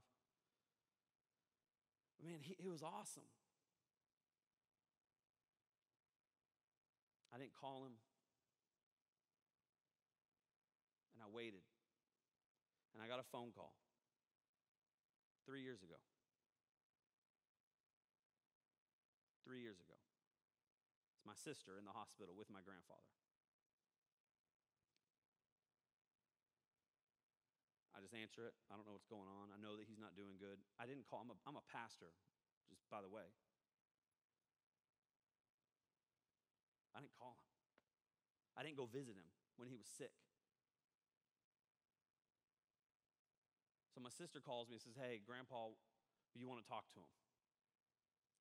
Man, 2.24 2.40
he, 2.42 2.56
it 2.60 2.68
was 2.68 2.82
awesome. 2.82 3.28
I 7.32 7.38
didn't 7.38 7.54
call 7.54 7.86
him. 7.86 7.96
And 11.14 11.22
I 11.24 11.28
waited. 11.32 11.64
And 12.92 13.02
I 13.02 13.08
got 13.08 13.20
a 13.20 13.28
phone 13.32 13.54
call 13.54 13.72
three 15.46 15.62
years 15.62 15.82
ago. 15.82 15.96
Three 19.46 19.62
years 19.62 19.80
ago. 19.80 19.96
It's 21.16 21.26
my 21.26 21.38
sister 21.38 21.78
in 21.78 21.84
the 21.84 21.96
hospital 21.96 22.34
with 22.36 22.50
my 22.50 22.60
grandfather. 22.60 23.08
Just 28.10 28.18
answer 28.18 28.42
it. 28.42 28.58
I 28.66 28.74
don't 28.74 28.82
know 28.90 28.98
what's 28.98 29.06
going 29.06 29.30
on. 29.30 29.54
I 29.54 29.58
know 29.62 29.78
that 29.78 29.86
he's 29.86 30.02
not 30.02 30.18
doing 30.18 30.34
good. 30.42 30.58
I 30.82 30.90
didn't 30.90 31.06
call. 31.06 31.22
I'm 31.22 31.30
a, 31.30 31.38
I'm 31.46 31.54
a 31.54 31.62
pastor, 31.70 32.10
just 32.66 32.82
by 32.90 32.98
the 32.98 33.06
way. 33.06 33.30
I 36.90 36.98
didn't 36.98 37.14
call 37.14 37.38
him. 37.38 37.46
I 38.58 38.66
didn't 38.66 38.82
go 38.82 38.90
visit 38.90 39.14
him 39.14 39.30
when 39.54 39.70
he 39.70 39.78
was 39.78 39.86
sick. 39.86 40.10
So 43.94 44.02
my 44.02 44.10
sister 44.10 44.42
calls 44.42 44.66
me 44.66 44.74
and 44.74 44.82
says, 44.82 44.98
Hey, 44.98 45.22
Grandpa, 45.22 45.70
you 46.34 46.50
want 46.50 46.58
to 46.58 46.66
talk 46.66 46.90
to 46.90 46.98
him? 46.98 47.12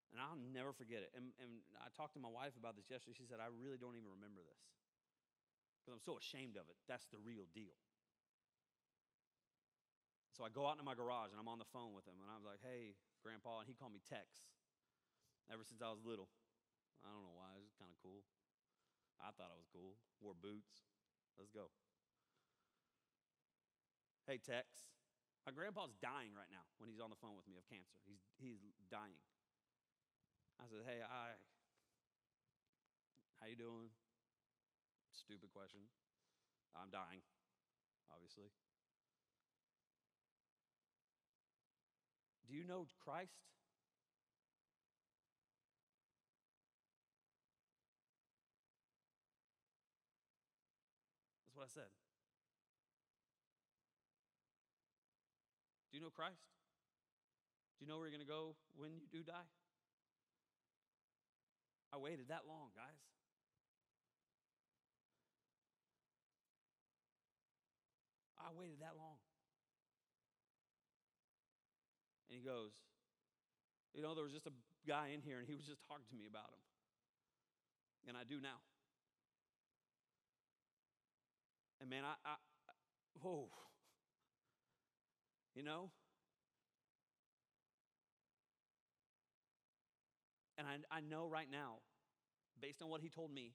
And 0.09 0.17
I'll 0.17 0.41
never 0.49 0.73
forget 0.73 1.05
it. 1.05 1.13
And, 1.13 1.29
and 1.37 1.61
I 1.77 1.93
talked 1.93 2.17
to 2.17 2.21
my 2.21 2.33
wife 2.33 2.57
about 2.57 2.73
this 2.73 2.89
yesterday. 2.89 3.13
She 3.13 3.29
said, 3.29 3.37
I 3.37 3.53
really 3.53 3.77
don't 3.77 3.93
even 3.93 4.09
remember 4.09 4.41
this 4.41 4.65
because 5.77 5.93
I'm 5.93 6.01
so 6.01 6.17
ashamed 6.17 6.57
of 6.57 6.65
it. 6.73 6.81
That's 6.89 7.05
the 7.13 7.21
real 7.21 7.45
deal. 7.53 7.77
So 10.39 10.47
I 10.47 10.55
go 10.55 10.71
out 10.71 10.79
into 10.79 10.87
my 10.87 10.95
garage 10.95 11.35
and 11.35 11.39
I'm 11.43 11.51
on 11.51 11.59
the 11.59 11.67
phone 11.67 11.91
with 11.91 12.07
him 12.07 12.15
and 12.23 12.31
I 12.31 12.39
was 12.39 12.47
like, 12.47 12.63
hey, 12.63 12.95
Grandpa. 13.19 13.59
And 13.59 13.67
he 13.67 13.75
called 13.75 13.91
me 13.91 13.99
Tex 14.07 14.47
ever 15.51 15.67
since 15.67 15.83
I 15.83 15.91
was 15.91 15.99
little. 15.99 16.31
I 17.03 17.11
don't 17.11 17.27
know 17.27 17.35
why. 17.35 17.59
It 17.59 17.67
was 17.67 17.75
kind 17.75 17.91
of 17.91 17.99
cool. 17.99 18.23
I 19.19 19.35
thought 19.35 19.51
I 19.51 19.59
was 19.59 19.67
cool. 19.67 19.99
Wore 20.23 20.39
boots. 20.39 20.87
Let's 21.35 21.51
go. 21.51 21.67
Hey, 24.31 24.39
Tex. 24.39 24.87
My 25.43 25.51
grandpa's 25.51 25.91
dying 25.99 26.31
right 26.31 26.47
now 26.47 26.63
when 26.79 26.87
he's 26.87 27.03
on 27.03 27.11
the 27.11 27.19
phone 27.19 27.35
with 27.35 27.43
me 27.43 27.59
of 27.59 27.67
cancer. 27.67 27.99
He's, 28.07 28.23
he's 28.39 28.63
dying. 28.87 29.19
I 30.55 30.71
said, 30.71 30.87
hey, 30.87 31.03
I, 31.03 31.35
how 33.43 33.51
you 33.51 33.59
doing? 33.59 33.91
Stupid 35.11 35.51
question. 35.51 35.83
I'm 36.79 36.87
dying, 36.95 37.27
obviously. 38.07 38.55
Do 42.49 42.55
you 42.57 42.65
know 42.65 42.87
Christ? 43.05 43.29
That's 51.45 51.55
what 51.55 51.65
I 51.65 51.69
said. 51.69 51.93
Do 55.91 55.97
you 55.97 56.01
know 56.01 56.09
Christ? 56.09 56.41
Do 57.77 57.85
you 57.85 57.91
know 57.91 57.99
where 57.99 58.09
you're 58.09 58.17
going 58.17 58.25
to 58.25 58.33
go 58.33 58.57
when 58.75 58.97
you 58.97 59.05
do 59.13 59.21
die? 59.21 59.45
I 61.93 61.97
waited 61.97 62.29
that 62.29 62.49
long, 62.49 62.73
guys. 62.73 62.97
I 68.41 68.49
waited 68.57 68.81
that 68.81 68.97
he 72.39 72.47
goes, 72.47 72.71
You 73.93 74.01
know, 74.01 74.15
there 74.15 74.23
was 74.23 74.31
just 74.31 74.47
a 74.47 74.55
guy 74.87 75.11
in 75.13 75.21
here 75.21 75.39
and 75.39 75.47
he 75.47 75.55
was 75.55 75.65
just 75.65 75.83
talking 75.83 76.07
to 76.07 76.15
me 76.15 76.23
about 76.23 76.47
him. 76.47 76.63
And 78.07 78.15
I 78.15 78.23
do 78.23 78.39
now. 78.39 78.63
And 81.81 81.89
man, 81.89 82.03
I, 82.03 82.15
I, 82.23 82.35
whoa, 83.21 83.49
you 85.55 85.63
know? 85.63 85.91
And 90.57 90.67
I, 90.67 90.75
I 90.91 90.99
know 90.99 91.27
right 91.27 91.47
now, 91.49 91.79
based 92.61 92.81
on 92.81 92.89
what 92.89 92.99
he 92.99 93.09
told 93.09 93.31
me, 93.31 93.53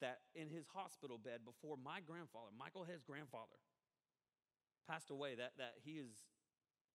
that 0.00 0.20
in 0.34 0.48
his 0.48 0.64
hospital 0.72 1.18
bed 1.18 1.40
before 1.44 1.76
my 1.76 2.00
grandfather, 2.00 2.48
Michael 2.56 2.84
Head's 2.84 3.02
grandfather, 3.04 3.60
passed 4.88 5.10
away, 5.10 5.36
that, 5.36 5.52
that 5.58 5.76
he 5.84 6.00
is, 6.00 6.24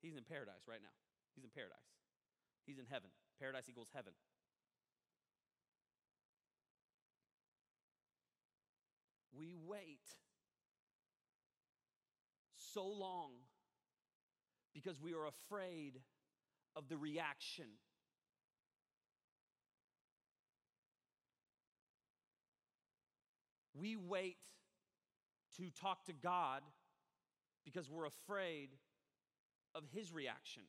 he's 0.01 0.15
in 0.15 0.23
paradise 0.23 0.65
right 0.67 0.82
now. 0.82 0.95
He's 1.36 1.43
in 1.43 1.51
paradise. 1.53 1.93
He's 2.65 2.79
in 2.79 2.86
heaven. 2.89 3.10
Paradise 3.39 3.69
equals 3.69 3.89
heaven. 3.93 4.13
we 9.38 9.56
wait 9.67 9.99
so 12.56 12.86
long 12.86 13.32
because 14.73 14.99
we 15.01 15.13
are 15.13 15.27
afraid 15.27 15.99
of 16.75 16.88
the 16.89 16.97
reaction. 16.97 17.65
We 23.79 23.95
wait 23.95 24.38
to 25.58 25.69
talk 25.69 26.06
to 26.06 26.13
God 26.13 26.62
because 27.65 27.89
we're 27.89 28.06
afraid 28.06 28.69
of 29.76 29.84
His 29.93 30.12
reaction. 30.13 30.63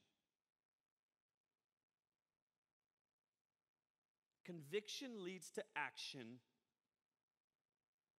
Conviction 4.45 5.25
leads 5.25 5.51
to 5.53 5.63
action 5.75 6.39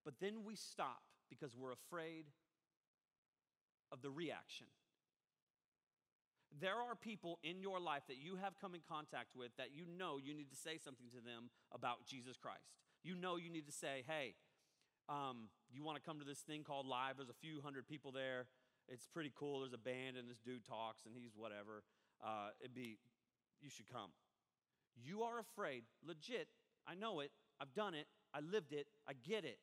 but 0.06 0.14
then 0.20 0.44
we 0.46 0.54
stop 0.54 1.02
because 1.28 1.56
we're 1.56 1.72
afraid 1.72 2.26
of 3.90 4.02
the 4.02 4.10
reaction. 4.10 4.68
There 6.60 6.76
are 6.76 6.94
people 6.94 7.40
in 7.42 7.60
your 7.60 7.80
life 7.80 8.04
that 8.06 8.16
you 8.16 8.36
have 8.36 8.54
come 8.60 8.76
in 8.76 8.82
contact 8.88 9.34
with 9.34 9.50
that 9.58 9.74
you 9.74 9.84
know 9.98 10.16
you 10.22 10.32
need 10.32 10.48
to 10.50 10.56
say 10.56 10.78
something 10.78 11.08
to 11.10 11.16
them 11.16 11.50
about 11.74 12.06
Jesus 12.06 12.36
Christ. 12.36 12.70
You 13.02 13.16
know 13.16 13.34
you 13.34 13.50
need 13.50 13.66
to 13.66 13.72
say, 13.72 14.04
hey, 14.06 14.34
um, 15.08 15.48
you 15.74 15.82
want 15.82 15.98
to 15.98 16.02
come 16.02 16.20
to 16.20 16.24
this 16.24 16.38
thing 16.38 16.62
called 16.62 16.86
Live? 16.86 17.16
There's 17.16 17.28
a 17.28 17.42
few 17.42 17.60
hundred 17.60 17.88
people 17.88 18.12
there. 18.12 18.46
It's 18.88 19.06
pretty 19.06 19.32
cool. 19.34 19.60
There's 19.60 19.72
a 19.72 19.78
band, 19.78 20.16
and 20.16 20.28
this 20.28 20.38
dude 20.38 20.64
talks, 20.64 21.06
and 21.06 21.14
he's 21.14 21.32
whatever. 21.36 21.82
Uh, 22.24 22.50
it'd 22.60 22.74
be, 22.74 22.98
you 23.60 23.70
should 23.70 23.90
come. 23.92 24.10
You 25.04 25.22
are 25.22 25.38
afraid, 25.38 25.84
legit. 26.06 26.48
I 26.86 26.94
know 26.94 27.20
it. 27.20 27.30
I've 27.60 27.74
done 27.74 27.94
it. 27.94 28.06
I 28.32 28.40
lived 28.40 28.72
it. 28.72 28.86
I 29.08 29.12
get 29.12 29.44
it. 29.44 29.58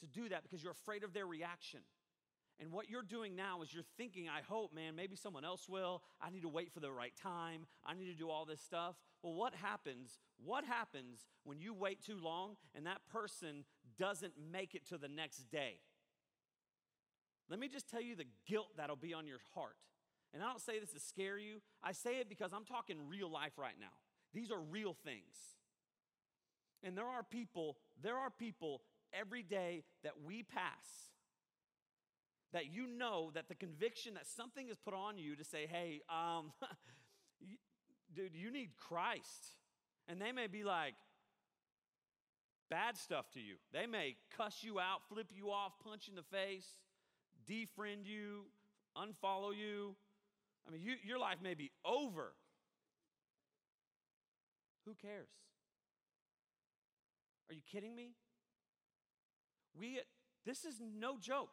To 0.00 0.06
do 0.06 0.28
that 0.28 0.42
because 0.42 0.62
you're 0.62 0.72
afraid 0.72 1.04
of 1.04 1.12
their 1.12 1.26
reaction. 1.26 1.80
And 2.60 2.70
what 2.70 2.88
you're 2.88 3.02
doing 3.02 3.34
now 3.34 3.62
is 3.62 3.72
you're 3.72 3.82
thinking, 3.96 4.28
I 4.28 4.40
hope, 4.48 4.74
man, 4.74 4.94
maybe 4.94 5.16
someone 5.16 5.44
else 5.44 5.68
will. 5.68 6.02
I 6.20 6.30
need 6.30 6.42
to 6.42 6.48
wait 6.48 6.72
for 6.72 6.80
the 6.80 6.92
right 6.92 7.14
time. 7.20 7.66
I 7.84 7.94
need 7.94 8.06
to 8.06 8.14
do 8.14 8.30
all 8.30 8.44
this 8.44 8.60
stuff. 8.60 8.94
Well, 9.22 9.34
what 9.34 9.54
happens? 9.54 10.18
What 10.44 10.64
happens 10.64 11.26
when 11.44 11.60
you 11.60 11.72
wait 11.74 12.04
too 12.04 12.18
long 12.20 12.56
and 12.74 12.86
that 12.86 13.00
person 13.10 13.64
doesn't 13.98 14.34
make 14.52 14.74
it 14.74 14.86
to 14.88 14.98
the 14.98 15.08
next 15.08 15.50
day? 15.50 15.78
Let 17.48 17.58
me 17.58 17.68
just 17.68 17.88
tell 17.88 18.00
you 18.00 18.16
the 18.16 18.26
guilt 18.46 18.68
that'll 18.76 18.96
be 18.96 19.14
on 19.14 19.26
your 19.26 19.40
heart. 19.54 19.76
And 20.34 20.42
I 20.42 20.46
don't 20.46 20.60
say 20.60 20.78
this 20.78 20.92
to 20.92 21.00
scare 21.00 21.38
you, 21.38 21.60
I 21.82 21.92
say 21.92 22.20
it 22.20 22.28
because 22.28 22.52
I'm 22.52 22.64
talking 22.64 22.96
real 23.08 23.30
life 23.30 23.58
right 23.58 23.74
now. 23.78 23.92
These 24.32 24.50
are 24.50 24.60
real 24.60 24.96
things. 25.04 25.36
And 26.82 26.96
there 26.96 27.06
are 27.06 27.22
people, 27.22 27.76
there 28.02 28.16
are 28.16 28.30
people 28.30 28.80
every 29.12 29.42
day 29.42 29.84
that 30.02 30.14
we 30.24 30.42
pass 30.42 31.10
that 32.52 32.72
you 32.72 32.86
know 32.86 33.30
that 33.34 33.48
the 33.48 33.54
conviction 33.54 34.14
that 34.14 34.26
something 34.26 34.68
is 34.68 34.76
put 34.78 34.94
on 34.94 35.18
you 35.18 35.36
to 35.36 35.44
say, 35.44 35.66
hey, 35.66 36.00
um, 36.08 36.52
dude, 38.14 38.34
you 38.34 38.50
need 38.50 38.70
Christ. 38.76 39.56
And 40.08 40.20
they 40.20 40.32
may 40.32 40.46
be 40.46 40.64
like, 40.64 40.94
bad 42.68 42.96
stuff 42.96 43.30
to 43.32 43.40
you. 43.40 43.56
They 43.72 43.86
may 43.86 44.16
cuss 44.36 44.58
you 44.62 44.80
out, 44.80 45.00
flip 45.08 45.28
you 45.34 45.50
off, 45.50 45.72
punch 45.84 46.08
you 46.08 46.12
in 46.12 46.16
the 46.16 46.36
face, 46.36 46.66
defriend 47.50 48.04
you, 48.04 48.44
unfollow 48.96 49.56
you. 49.56 49.94
I 50.66 50.70
mean, 50.70 50.82
you, 50.82 50.94
your 51.04 51.18
life 51.18 51.38
may 51.42 51.54
be 51.54 51.70
over. 51.84 52.32
Who 54.86 54.94
cares? 54.94 55.28
Are 57.48 57.54
you 57.54 57.62
kidding 57.70 57.94
me? 57.94 58.10
We, 59.78 60.00
this 60.44 60.64
is 60.64 60.80
no 60.80 61.18
joke. 61.18 61.50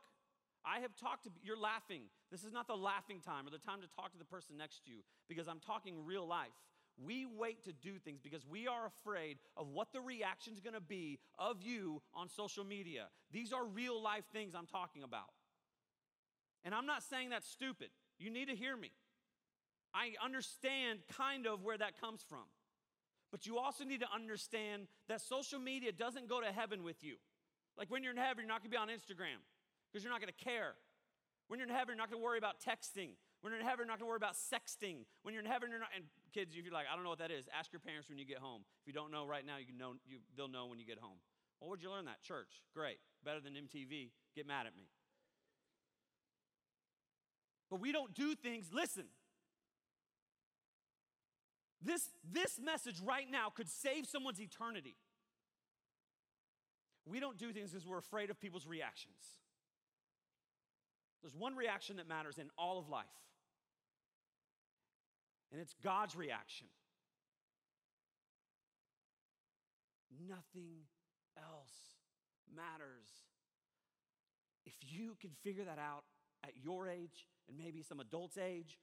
I 0.65 0.80
have 0.80 0.95
talked 0.95 1.23
to, 1.23 1.30
you're 1.43 1.60
laughing. 1.60 2.04
This 2.32 2.43
is 2.43 2.52
not 2.52 2.67
the 2.67 2.75
laughing 2.75 3.21
time 3.25 3.47
or 3.47 3.49
the 3.49 3.58
time 3.58 3.82
to 3.82 3.88
talk 3.88 4.12
to 4.12 4.17
the 4.17 4.25
person 4.25 4.58
next 4.58 4.84
to 4.86 4.91
you 4.91 4.99
because 5.28 5.47
I'm 5.47 5.60
talking 5.60 6.06
real 6.06 6.28
life. 6.28 6.49
We 7.02 7.25
wait 7.25 7.63
to 7.63 7.71
do 7.71 7.97
things 7.97 8.19
because 8.21 8.45
we 8.45 8.67
are 8.67 8.86
afraid 8.86 9.38
of 9.56 9.69
what 9.69 9.93
the 9.93 10.02
reaction 10.02 10.54
is 10.54 10.60
going 10.60 10.73
to 10.73 10.82
be 10.82 11.19
of 11.38 11.62
you 11.62 12.02
on 12.13 12.28
social 12.28 12.65
media. 12.65 13.08
These 13.32 13.54
are 13.54 13.65
real 13.65 14.02
life 14.02 14.25
things 14.34 14.54
I'm 14.54 14.67
talking 14.67 15.04
about. 15.04 15.30
And 16.63 16.74
I'm 16.74 16.86
not 16.86 17.04
saying 17.04 17.30
that's 17.30 17.50
stupid. 17.50 17.89
You 18.17 18.30
need 18.30 18.50
to 18.50 18.56
hear 18.56 18.76
me. 18.76 18.91
I 19.93 20.13
understand 20.24 21.00
kind 21.17 21.48
of 21.48 21.63
where 21.63 21.78
that 21.78 22.00
comes 22.00 22.24
from. 22.28 22.45
But 23.32 23.45
you 23.45 23.58
also 23.58 23.84
need 23.84 24.02
to 24.02 24.10
understand 24.13 24.88
that 25.08 25.22
social 25.22 25.60
media 25.60 25.91
doesn't 25.91 26.28
go 26.28 26.41
to 26.41 26.52
heaven 26.52 26.84
with 26.84 27.04
you. 27.04 27.15
Like 27.78 27.89
when 27.89 28.04
you're 28.04 28.12
in 28.12 28.17
heaven, 28.17 28.43
you're 28.43 28.52
not 28.52 28.62
gonna 28.62 28.72
be 28.72 28.78
on 28.78 28.89
Instagram 28.89 29.39
because 29.88 30.04
you're 30.04 30.12
not 30.12 30.19
gonna 30.19 30.34
care. 30.34 30.74
When 31.48 31.60
you're 31.60 31.67
in 31.67 31.74
heaven, 31.74 31.95
you're 31.95 32.04
not 32.04 32.12
gonna 32.12 32.24
worry 32.24 32.38
about 32.38 32.60
texting. 32.60 33.15
When 33.41 33.54
you're 33.54 33.62
in 33.62 33.65
heaven, 33.65 33.86
you're 33.86 33.93
not 33.93 34.00
gonna 34.00 34.10
worry 34.10 34.19
about 34.19 34.36
sexting. 34.36 35.06
When 35.24 35.34
you're 35.34 35.43
in 35.43 35.50
heaven, 35.50 35.69
you're 35.69 35.80
not, 35.80 35.89
and 35.95 36.06
kids, 36.34 36.54
if 36.58 36.65
you're 36.65 36.74
like, 36.74 36.88
I 36.91 36.95
don't 36.95 37.04
know 37.04 37.10
what 37.10 37.24
that 37.24 37.32
is, 37.32 37.48
ask 37.58 37.72
your 37.72 37.80
parents 37.80 38.10
when 38.10 38.17
you 38.17 38.26
get 38.26 38.39
home. 38.39 38.62
If 38.82 38.88
you 38.88 38.93
don't 38.93 39.12
know 39.12 39.26
right 39.26 39.45
now, 39.45 39.58
you 39.58 39.74
know, 39.78 39.93
you, 40.06 40.19
they'll 40.36 40.52
know 40.52 40.67
when 40.67 40.78
you 40.78 40.86
get 40.86 41.00
home. 41.00 41.17
Well, 41.60 41.69
where'd 41.69 41.82
you 41.82 41.91
learn 41.91 42.06
that? 42.06 42.22
Church. 42.22 42.62
Great. 42.74 42.98
Better 43.24 43.39
than 43.39 43.54
MTV. 43.54 44.12
Get 44.36 44.48
mad 44.48 44.67
at 44.67 44.76
me. 44.76 44.88
But 47.69 47.79
we 47.79 47.91
don't 47.91 48.13
do 48.13 48.36
things, 48.36 48.67
listen. 48.73 49.05
This, 51.82 52.10
this 52.29 52.60
message 52.60 52.99
right 52.99 53.29
now 53.29 53.49
could 53.49 53.69
save 53.69 54.05
someone's 54.05 54.41
eternity. 54.41 54.95
We 57.05 57.19
don't 57.19 57.38
do 57.38 57.51
things 57.53 57.71
because 57.71 57.88
we're 57.88 57.97
afraid 57.97 58.29
of 58.29 58.39
people's 58.39 58.67
reactions. 58.67 59.15
There's 61.21 61.36
one 61.36 61.55
reaction 61.55 61.97
that 61.97 62.08
matters 62.08 62.38
in 62.38 62.49
all 62.58 62.79
of 62.79 62.89
life, 62.89 63.05
and 65.51 65.60
it's 65.60 65.73
God's 65.84 66.15
reaction. 66.15 66.67
Nothing 70.27 70.86
else 71.38 71.97
matters. 72.55 73.10
If 74.65 74.73
you 74.82 75.15
can 75.19 75.32
figure 75.43 75.65
that 75.65 75.79
out 75.79 76.03
at 76.43 76.51
your 76.63 76.88
age 76.88 77.27
and 77.49 77.57
maybe 77.57 77.81
some 77.81 77.99
adult's 77.99 78.38
age, 78.38 78.77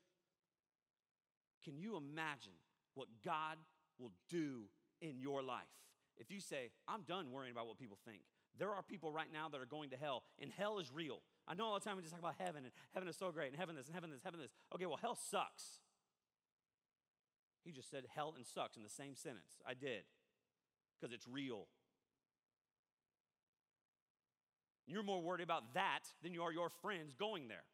can 1.64 1.78
you 1.78 1.96
imagine 1.96 2.52
what 2.94 3.08
God 3.24 3.56
will 3.98 4.12
do 4.28 4.64
in 5.00 5.20
your 5.20 5.42
life? 5.42 5.62
If 6.18 6.30
you 6.30 6.40
say, 6.40 6.70
I'm 6.88 7.02
done 7.02 7.30
worrying 7.30 7.52
about 7.52 7.66
what 7.66 7.78
people 7.78 7.98
think, 8.04 8.22
there 8.58 8.70
are 8.70 8.82
people 8.82 9.12
right 9.12 9.28
now 9.32 9.48
that 9.50 9.60
are 9.60 9.66
going 9.66 9.90
to 9.90 9.96
hell, 9.96 10.22
and 10.40 10.50
hell 10.50 10.78
is 10.78 10.90
real. 10.92 11.20
I 11.46 11.54
know 11.54 11.66
all 11.66 11.74
the 11.74 11.84
time 11.84 11.96
we 11.96 12.02
just 12.02 12.12
talk 12.12 12.20
about 12.20 12.36
heaven, 12.38 12.64
and 12.64 12.72
heaven 12.94 13.08
is 13.08 13.16
so 13.16 13.30
great, 13.30 13.50
and 13.50 13.56
heaven 13.56 13.76
this, 13.76 13.86
and 13.86 13.94
heaven 13.94 14.10
this, 14.10 14.22
heaven 14.24 14.40
this. 14.40 14.50
Okay, 14.74 14.86
well, 14.86 14.98
hell 15.00 15.16
sucks. 15.16 15.78
He 17.64 17.72
just 17.72 17.90
said 17.90 18.04
hell 18.14 18.32
and 18.36 18.46
sucks 18.46 18.76
in 18.76 18.82
the 18.82 18.88
same 18.88 19.14
sentence. 19.14 19.60
I 19.66 19.74
did, 19.74 20.04
because 20.98 21.12
it's 21.12 21.28
real. 21.28 21.66
You're 24.86 25.02
more 25.02 25.20
worried 25.20 25.42
about 25.42 25.74
that 25.74 26.04
than 26.22 26.32
you 26.32 26.42
are 26.42 26.52
your 26.52 26.70
friends 26.70 27.14
going 27.14 27.48
there. 27.48 27.64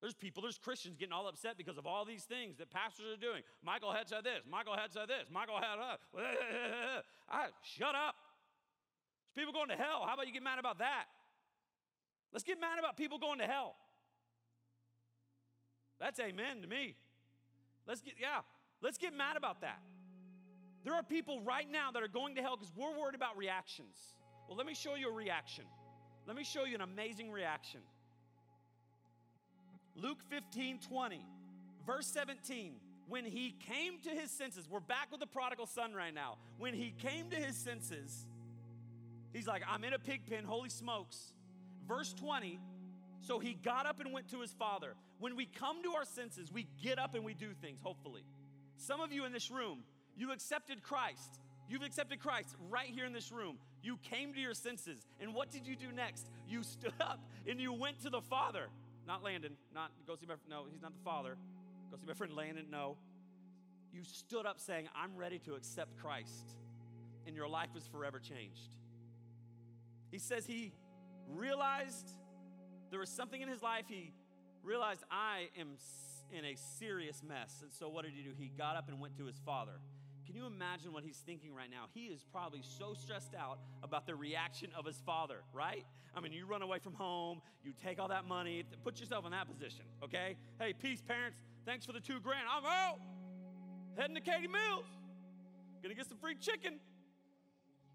There's 0.00 0.14
people, 0.14 0.42
there's 0.42 0.58
Christians 0.58 0.96
getting 0.96 1.12
all 1.12 1.26
upset 1.26 1.56
because 1.56 1.78
of 1.78 1.86
all 1.86 2.04
these 2.04 2.24
things 2.24 2.58
that 2.58 2.70
pastors 2.70 3.06
are 3.06 3.20
doing. 3.20 3.42
Michael 3.64 3.92
had 3.92 4.08
said 4.08 4.24
this, 4.24 4.42
Michael 4.50 4.76
had 4.76 4.92
said 4.92 5.08
this, 5.08 5.24
Michael 5.32 5.56
had, 5.56 5.78
uh, 5.78 5.96
I, 7.30 7.46
shut 7.62 7.94
up. 7.94 8.14
There's 9.34 9.46
people 9.46 9.52
going 9.52 9.70
to 9.70 9.76
hell. 9.76 10.04
How 10.06 10.14
about 10.14 10.26
you 10.26 10.32
get 10.32 10.42
mad 10.42 10.58
about 10.58 10.78
that? 10.78 11.04
Let's 12.32 12.44
get 12.44 12.60
mad 12.60 12.78
about 12.78 12.96
people 12.96 13.18
going 13.18 13.38
to 13.38 13.46
hell. 13.46 13.74
That's 15.98 16.20
amen 16.20 16.60
to 16.60 16.68
me. 16.68 16.94
Let's 17.86 18.02
get, 18.02 18.14
yeah, 18.20 18.40
let's 18.82 18.98
get 18.98 19.14
mad 19.16 19.36
about 19.36 19.62
that. 19.62 19.80
There 20.84 20.94
are 20.94 21.02
people 21.02 21.40
right 21.40 21.66
now 21.70 21.90
that 21.92 22.02
are 22.02 22.08
going 22.08 22.34
to 22.36 22.42
hell 22.42 22.56
because 22.56 22.72
we're 22.76 22.96
worried 22.96 23.14
about 23.14 23.36
reactions. 23.36 23.96
Well, 24.46 24.56
let 24.56 24.66
me 24.66 24.74
show 24.74 24.94
you 24.94 25.08
a 25.08 25.12
reaction. 25.12 25.64
Let 26.26 26.36
me 26.36 26.44
show 26.44 26.64
you 26.64 26.74
an 26.74 26.80
amazing 26.80 27.30
reaction. 27.30 27.80
Luke 29.96 30.18
15 30.30 30.78
20, 30.88 31.20
verse 31.86 32.06
17. 32.06 32.74
When 33.08 33.24
he 33.24 33.54
came 33.60 34.00
to 34.02 34.10
his 34.10 34.30
senses, 34.30 34.68
we're 34.68 34.80
back 34.80 35.12
with 35.12 35.20
the 35.20 35.26
prodigal 35.26 35.66
son 35.66 35.94
right 35.94 36.12
now. 36.12 36.38
When 36.58 36.74
he 36.74 36.92
came 36.98 37.30
to 37.30 37.36
his 37.36 37.56
senses, 37.56 38.26
he's 39.32 39.46
like, 39.46 39.62
I'm 39.68 39.84
in 39.84 39.92
a 39.92 39.98
pig 39.98 40.22
pen, 40.28 40.44
holy 40.44 40.70
smokes. 40.70 41.32
Verse 41.86 42.12
20, 42.14 42.58
so 43.20 43.38
he 43.38 43.54
got 43.54 43.86
up 43.86 44.00
and 44.00 44.12
went 44.12 44.28
to 44.30 44.40
his 44.40 44.52
father. 44.52 44.94
When 45.18 45.36
we 45.36 45.46
come 45.46 45.82
to 45.84 45.92
our 45.92 46.04
senses, 46.04 46.52
we 46.52 46.66
get 46.82 46.98
up 46.98 47.14
and 47.14 47.24
we 47.24 47.34
do 47.34 47.52
things, 47.60 47.78
hopefully. 47.80 48.22
Some 48.76 49.00
of 49.00 49.12
you 49.12 49.24
in 49.24 49.32
this 49.32 49.50
room, 49.50 49.84
you 50.16 50.32
accepted 50.32 50.82
Christ. 50.82 51.40
You've 51.68 51.82
accepted 51.82 52.20
Christ 52.20 52.54
right 52.70 52.88
here 52.88 53.04
in 53.04 53.12
this 53.12 53.32
room. 53.32 53.58
You 53.82 53.98
came 54.02 54.32
to 54.34 54.40
your 54.40 54.54
senses. 54.54 55.06
And 55.20 55.34
what 55.34 55.50
did 55.50 55.66
you 55.66 55.76
do 55.76 55.90
next? 55.92 56.26
You 56.48 56.62
stood 56.62 56.92
up 57.00 57.20
and 57.48 57.60
you 57.60 57.72
went 57.72 58.02
to 58.02 58.10
the 58.10 58.20
Father. 58.20 58.68
Not 59.06 59.22
Landon, 59.22 59.52
not 59.74 59.92
go 60.06 60.16
see 60.16 60.26
my 60.26 60.34
no, 60.48 60.64
he's 60.70 60.82
not 60.82 60.92
the 60.92 61.04
father. 61.04 61.36
Go 61.90 61.96
see 61.96 62.06
my 62.06 62.14
friend 62.14 62.34
Landon, 62.34 62.66
no. 62.70 62.96
You 63.92 64.02
stood 64.04 64.46
up 64.46 64.60
saying, 64.60 64.88
I'm 64.94 65.16
ready 65.16 65.38
to 65.40 65.54
accept 65.54 65.96
Christ. 65.98 66.56
And 67.26 67.34
your 67.34 67.48
life 67.48 67.70
was 67.74 67.86
forever 67.86 68.18
changed. 68.18 68.76
He 70.10 70.18
says 70.18 70.46
he 70.46 70.72
realized 71.28 72.10
there 72.90 73.00
was 73.00 73.08
something 73.08 73.40
in 73.40 73.48
his 73.48 73.62
life. 73.62 73.84
He 73.88 74.12
realized, 74.62 75.02
I 75.10 75.48
am 75.58 75.76
in 76.32 76.44
a 76.44 76.56
serious 76.78 77.22
mess. 77.26 77.60
And 77.62 77.72
so 77.72 77.88
what 77.88 78.04
did 78.04 78.12
he 78.14 78.22
do? 78.22 78.30
He 78.36 78.50
got 78.56 78.76
up 78.76 78.88
and 78.88 79.00
went 79.00 79.16
to 79.18 79.24
his 79.24 79.40
father. 79.44 79.80
Can 80.36 80.42
you 80.42 80.50
imagine 80.54 80.92
what 80.92 81.02
he's 81.02 81.16
thinking 81.24 81.54
right 81.54 81.70
now? 81.70 81.86
He 81.94 82.08
is 82.08 82.22
probably 82.30 82.60
so 82.60 82.92
stressed 82.92 83.34
out 83.34 83.58
about 83.82 84.06
the 84.06 84.14
reaction 84.14 84.68
of 84.76 84.84
his 84.84 85.00
father, 85.06 85.36
right? 85.54 85.86
I 86.14 86.20
mean, 86.20 86.30
you 86.30 86.44
run 86.44 86.60
away 86.60 86.78
from 86.78 86.92
home, 86.92 87.40
you 87.64 87.72
take 87.82 87.98
all 87.98 88.08
that 88.08 88.26
money, 88.26 88.62
put 88.84 89.00
yourself 89.00 89.24
in 89.24 89.30
that 89.30 89.48
position, 89.48 89.86
okay? 90.04 90.36
Hey, 90.60 90.74
peace, 90.74 91.00
parents. 91.00 91.38
Thanks 91.64 91.86
for 91.86 91.94
the 91.94 92.00
two 92.00 92.20
grand. 92.20 92.42
I'm 92.54 92.66
out. 92.66 92.98
Heading 93.96 94.14
to 94.14 94.20
Katy 94.20 94.46
Mills. 94.46 94.84
Gonna 95.82 95.94
get 95.94 96.06
some 96.06 96.18
free 96.18 96.34
chicken. 96.34 96.74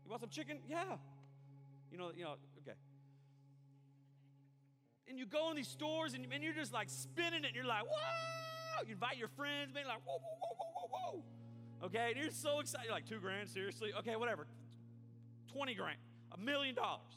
You 0.03 0.09
want 0.09 0.21
some 0.21 0.31
chicken? 0.31 0.57
Yeah. 0.67 0.95
You 1.91 1.99
know, 1.99 2.09
you 2.17 2.23
know, 2.23 2.37
okay. 2.63 2.75
And 5.07 5.19
you 5.19 5.27
go 5.27 5.51
in 5.51 5.57
these 5.57 5.67
stores 5.67 6.15
and, 6.15 6.25
and 6.33 6.43
you're 6.43 6.53
just 6.53 6.73
like 6.73 6.89
spinning 6.89 7.43
it 7.43 7.49
and 7.49 7.55
you're 7.55 7.65
like, 7.65 7.83
whoa! 7.83 8.87
You 8.87 8.93
invite 8.93 9.19
your 9.19 9.27
friends, 9.27 9.75
man, 9.75 9.83
like, 9.87 10.01
whoa, 10.03 10.17
whoa, 10.17 10.37
whoa, 10.41 10.55
whoa, 10.57 10.87
whoa, 10.89 11.11
whoa. 11.13 11.23
Okay, 11.83 12.11
and 12.13 12.21
you're 12.21 12.31
so 12.31 12.59
excited. 12.59 12.85
You're 12.85 12.93
like, 12.93 13.07
two 13.07 13.19
grand, 13.19 13.49
seriously? 13.49 13.91
Okay, 13.99 14.15
whatever. 14.15 14.45
20 15.53 15.73
grand, 15.73 15.97
a 16.31 16.37
million 16.37 16.75
dollars. 16.75 17.13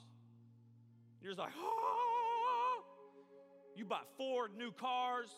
You're 1.21 1.31
just 1.31 1.39
like, 1.39 1.51
oh. 1.57 2.83
You 3.75 3.85
bought 3.85 4.07
four 4.17 4.47
new 4.57 4.71
cars. 4.71 5.29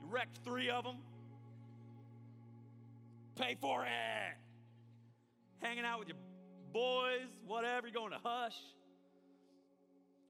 You 0.00 0.08
wrecked 0.08 0.38
three 0.44 0.70
of 0.70 0.84
them. 0.84 0.96
Pay 3.36 3.56
for 3.60 3.84
it. 3.84 4.36
hanging 5.62 5.84
out 5.84 6.00
with 6.00 6.08
your 6.08 6.16
boys, 6.72 7.28
whatever, 7.46 7.86
you're 7.86 7.94
going 7.94 8.12
to 8.12 8.18
Hush. 8.22 8.56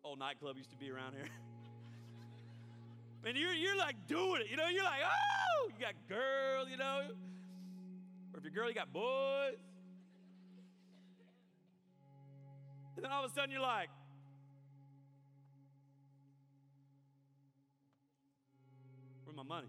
Old 0.04 0.18
nightclub 0.18 0.56
used 0.56 0.70
to 0.70 0.76
be 0.76 0.90
around 0.90 1.14
here. 1.14 1.28
and 3.24 3.36
you're, 3.36 3.52
you're 3.52 3.76
like 3.76 3.96
doing 4.06 4.42
it, 4.42 4.50
you 4.50 4.56
know, 4.56 4.68
you're 4.68 4.84
like, 4.84 5.00
oh, 5.04 5.68
you 5.68 5.84
got 5.84 5.94
girl, 6.08 6.68
you 6.68 6.76
know. 6.76 7.02
Or 8.32 8.38
if 8.38 8.44
you're 8.44 8.52
girl, 8.52 8.68
you 8.68 8.74
got 8.74 8.92
boys. 8.92 9.56
And 12.96 13.04
then 13.04 13.12
all 13.12 13.24
of 13.24 13.30
a 13.30 13.34
sudden 13.34 13.50
you're 13.50 13.60
like, 13.60 13.88
where's 19.24 19.36
my 19.36 19.42
money? 19.42 19.68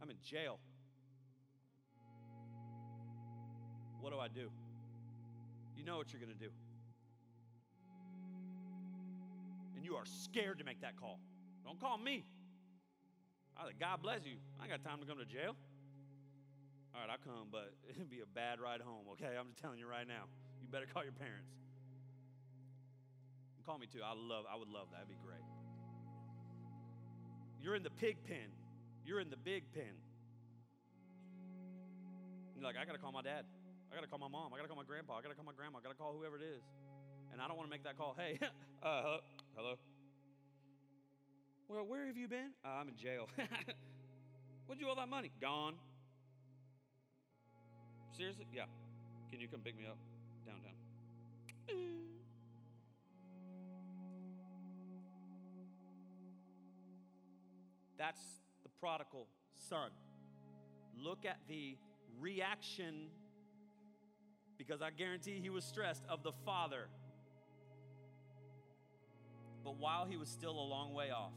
I'm 0.00 0.10
in 0.10 0.16
jail. 0.22 0.58
What 4.00 4.12
do 4.12 4.18
I 4.18 4.28
do? 4.28 4.50
You 5.76 5.84
know 5.84 5.96
what 5.96 6.12
you're 6.12 6.20
going 6.20 6.32
to 6.32 6.38
do. 6.38 6.50
And 9.84 9.92
you 9.92 10.00
are 10.00 10.08
scared 10.08 10.56
to 10.60 10.64
make 10.64 10.80
that 10.80 10.96
call. 10.96 11.20
Don't 11.60 11.76
call 11.76 12.00
me. 12.00 12.24
I 13.52 13.68
like, 13.68 13.76
God 13.76 14.00
bless 14.00 14.24
you. 14.24 14.40
I 14.56 14.64
got 14.64 14.80
time 14.80 14.96
to 14.96 15.04
come 15.04 15.20
to 15.20 15.28
jail. 15.28 15.52
All 16.96 17.04
right, 17.04 17.12
I'll 17.12 17.20
come, 17.20 17.52
but 17.52 17.76
it'd 17.92 18.08
be 18.08 18.24
a 18.24 18.30
bad 18.32 18.64
ride 18.64 18.80
home, 18.80 19.04
okay? 19.12 19.36
I'm 19.36 19.52
just 19.52 19.60
telling 19.60 19.76
you 19.76 19.84
right 19.84 20.08
now. 20.08 20.24
You 20.64 20.72
better 20.72 20.88
call 20.94 21.04
your 21.04 21.12
parents. 21.12 21.52
Call 23.68 23.76
me 23.76 23.84
too. 23.84 24.00
I 24.00 24.16
love, 24.16 24.48
I 24.48 24.56
would 24.56 24.72
love 24.72 24.88
that. 24.96 25.04
That'd 25.04 25.12
be 25.12 25.20
great. 25.20 25.44
You're 27.60 27.76
in 27.76 27.84
the 27.84 27.92
pig 27.92 28.16
pen. 28.24 28.48
You're 29.04 29.20
in 29.20 29.28
the 29.28 29.36
big 29.36 29.68
pen. 29.76 30.00
You're 32.56 32.64
like, 32.64 32.80
I 32.80 32.88
gotta 32.88 32.96
call 32.96 33.12
my 33.12 33.20
dad. 33.20 33.44
I 33.92 33.94
gotta 33.94 34.08
call 34.08 34.18
my 34.18 34.32
mom. 34.32 34.48
I 34.52 34.56
gotta 34.56 34.68
call 34.68 34.80
my 34.80 34.88
grandpa. 34.88 35.20
I 35.20 35.20
gotta 35.20 35.36
call 35.36 35.44
my 35.44 35.52
grandma. 35.52 35.76
I 35.76 35.82
gotta 35.84 36.00
call 36.00 36.16
whoever 36.16 36.40
it 36.40 36.44
is. 36.56 36.64
And 37.32 37.42
I 37.42 37.48
don't 37.48 37.56
want 37.58 37.68
to 37.68 37.70
make 37.70 37.84
that 37.84 37.98
call. 37.98 38.16
Hey, 38.16 38.38
uh, 38.82 39.18
hello. 39.56 39.74
Well, 41.68 41.84
where 41.86 42.06
have 42.06 42.16
you 42.16 42.28
been? 42.28 42.50
Uh, 42.64 42.68
I'm 42.80 42.88
in 42.88 42.96
jail. 42.96 43.28
What'd 44.66 44.80
you 44.80 44.88
all 44.88 44.96
that 44.96 45.08
money? 45.08 45.30
Gone. 45.40 45.74
Seriously? 48.16 48.46
Yeah. 48.52 48.64
Can 49.30 49.40
you 49.40 49.48
come 49.48 49.60
pick 49.60 49.76
me 49.76 49.84
up 49.86 49.98
downtown? 50.46 50.72
That's 57.98 58.20
the 58.62 58.68
prodigal 58.80 59.26
son. 59.68 59.90
Look 60.96 61.24
at 61.24 61.38
the 61.48 61.76
reaction, 62.20 63.08
because 64.58 64.82
I 64.82 64.90
guarantee 64.90 65.40
he 65.40 65.50
was 65.50 65.64
stressed, 65.64 66.04
of 66.08 66.22
the 66.22 66.32
father. 66.44 66.88
But 69.64 69.78
while 69.78 70.04
he 70.04 70.16
was 70.16 70.28
still 70.28 70.52
a 70.52 70.68
long 70.68 70.92
way 70.92 71.10
off, 71.10 71.32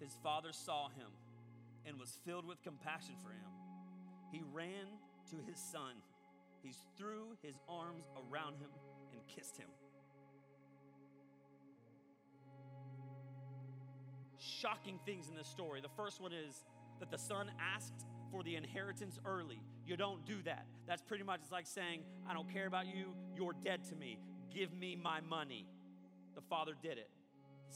his 0.00 0.16
father 0.22 0.52
saw 0.52 0.88
him 0.88 1.10
and 1.86 1.98
was 1.98 2.18
filled 2.24 2.46
with 2.46 2.62
compassion 2.62 3.14
for 3.22 3.28
him. 3.28 3.50
He 4.32 4.42
ran 4.52 4.86
to 5.30 5.36
his 5.46 5.58
son. 5.58 5.92
He 6.62 6.72
threw 6.96 7.36
his 7.42 7.56
arms 7.68 8.08
around 8.16 8.56
him 8.56 8.70
and 9.12 9.20
kissed 9.26 9.58
him. 9.58 9.68
Shocking 14.38 14.98
things 15.04 15.28
in 15.28 15.36
this 15.36 15.46
story. 15.46 15.80
The 15.82 15.90
first 15.96 16.20
one 16.20 16.32
is 16.32 16.64
that 17.00 17.10
the 17.10 17.18
son 17.18 17.50
asked 17.60 18.06
for 18.30 18.42
the 18.42 18.56
inheritance 18.56 19.18
early. 19.26 19.60
You 19.86 19.96
don't 19.96 20.24
do 20.24 20.36
that. 20.44 20.64
That's 20.86 21.02
pretty 21.02 21.24
much 21.24 21.40
it's 21.42 21.52
like 21.52 21.66
saying, 21.66 22.00
I 22.28 22.32
don't 22.32 22.50
care 22.50 22.66
about 22.66 22.86
you, 22.86 23.14
you're 23.36 23.54
dead 23.62 23.84
to 23.90 23.96
me. 23.96 24.18
Give 24.52 24.72
me 24.72 24.96
my 24.96 25.20
money. 25.20 25.66
The 26.34 26.40
father 26.40 26.72
did 26.82 26.98
it. 26.98 27.10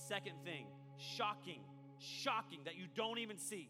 Second 0.06 0.34
thing, 0.44 0.66
shocking, 0.96 1.61
shocking 1.98 2.61
that 2.64 2.76
you 2.76 2.84
don't 2.94 3.18
even 3.18 3.37
see. 3.37 3.68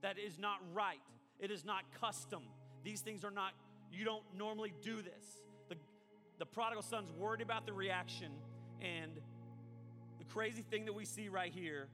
That 0.00 0.16
is 0.18 0.38
not 0.38 0.58
right. 0.72 1.00
It 1.38 1.50
is 1.50 1.64
not 1.64 1.84
custom. 2.00 2.42
These 2.82 3.02
things 3.02 3.24
are 3.24 3.30
not, 3.30 3.52
you 3.92 4.04
don't 4.04 4.22
normally 4.34 4.72
do 4.82 4.96
this. 4.96 5.42
The, 5.68 5.76
the 6.38 6.46
prodigal 6.46 6.82
son's 6.82 7.12
worried 7.12 7.42
about 7.42 7.66
the 7.66 7.72
reaction, 7.74 8.32
and 8.80 9.12
the 10.18 10.24
crazy 10.24 10.62
thing 10.62 10.86
that 10.86 10.94
we 10.94 11.04
see 11.04 11.28
right 11.28 11.52
here, 11.52 11.88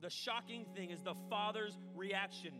the 0.00 0.10
shocking 0.10 0.64
thing 0.76 0.90
is 0.90 1.02
the 1.02 1.14
father's 1.28 1.76
reaction. 1.96 2.52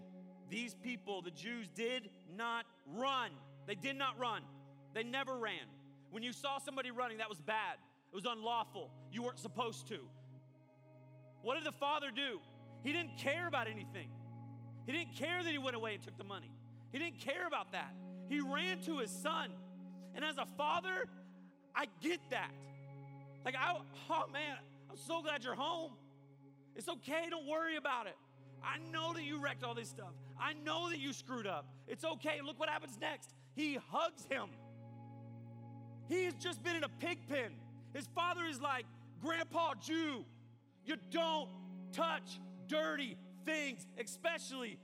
These 0.51 0.75
people, 0.75 1.23
the 1.23 1.31
Jews, 1.31 1.69
did 1.75 2.11
not 2.37 2.65
run. 2.95 3.31
They 3.67 3.77
did 3.77 3.97
not 3.97 4.19
run. 4.19 4.43
They 4.93 5.05
never 5.05 5.37
ran. 5.37 5.67
When 6.11 6.23
you 6.23 6.33
saw 6.33 6.59
somebody 6.59 6.91
running, 6.91 7.19
that 7.19 7.29
was 7.29 7.41
bad. 7.41 7.77
It 8.13 8.15
was 8.15 8.25
unlawful. 8.25 8.91
You 9.13 9.23
weren't 9.23 9.39
supposed 9.39 9.87
to. 9.89 10.01
What 11.45 11.57
did 11.57 11.65
the 11.65 11.79
father 11.79 12.09
do? 12.11 12.41
He 12.83 12.93
didn't 12.93 13.17
care 13.19 13.47
about 13.47 13.69
anything. 13.69 14.09
He 14.87 14.93
didn't 14.93 15.15
care 15.15 15.43
that 15.43 15.51
he 15.51 15.59
went 15.59 15.77
away 15.77 15.95
and 15.95 16.03
took 16.03 16.19
the 16.19 16.25
money. 16.25 16.51
He 16.91 16.99
didn't 16.99 17.21
care 17.21 17.47
about 17.47 17.73
that. 17.73 17.95
He 18.29 18.41
ran 18.41 18.81
to 18.83 18.99
his 18.99 19.11
son. 19.11 19.51
And 20.15 20.25
as 20.25 20.39
a 20.39 20.47
father, 20.57 21.07
I 21.75 21.87
get 22.01 22.21
that. 22.31 22.51
Like, 23.45 23.55
I, 23.57 23.77
oh 24.11 24.25
man, 24.33 24.57
I'm 24.91 24.97
so 24.97 25.23
glad 25.23 25.45
you're 25.45 25.55
home. 25.55 25.93
It's 26.77 26.89
okay, 26.89 27.27
don't 27.31 27.47
worry 27.47 27.77
about 27.77 28.07
it. 28.07 28.17
I 28.63 28.79
know 28.91 29.13
that 29.13 29.25
you 29.25 29.39
wrecked 29.39 29.63
all 29.63 29.75
this 29.75 29.89
stuff. 29.89 30.13
I 30.41 30.55
know 30.65 30.89
that 30.89 30.99
you 30.99 31.13
screwed 31.13 31.47
up. 31.47 31.67
It's 31.87 32.05
okay. 32.05 32.41
Look 32.45 32.59
what 32.59 32.71
happens 32.71 32.99
next. 32.99 33.35
He 33.55 33.79
hugs 33.91 34.25
him. 34.31 34.49
He 36.09 36.25
has 36.25 36.35
just 36.35 36.63
been 36.63 36.77
in 36.77 36.85
a 36.85 36.89
pig 36.89 37.19
pen. 37.29 37.53
His 37.93 38.07
father 38.15 38.45
is 38.47 38.61
like, 38.61 38.87
Grandpa 39.23 39.75
Jew, 39.75 40.25
you 40.85 40.97
don't 41.11 41.49
touch 41.93 42.41
dirty 42.67 43.17
things, 43.45 43.87
especially 43.99 44.79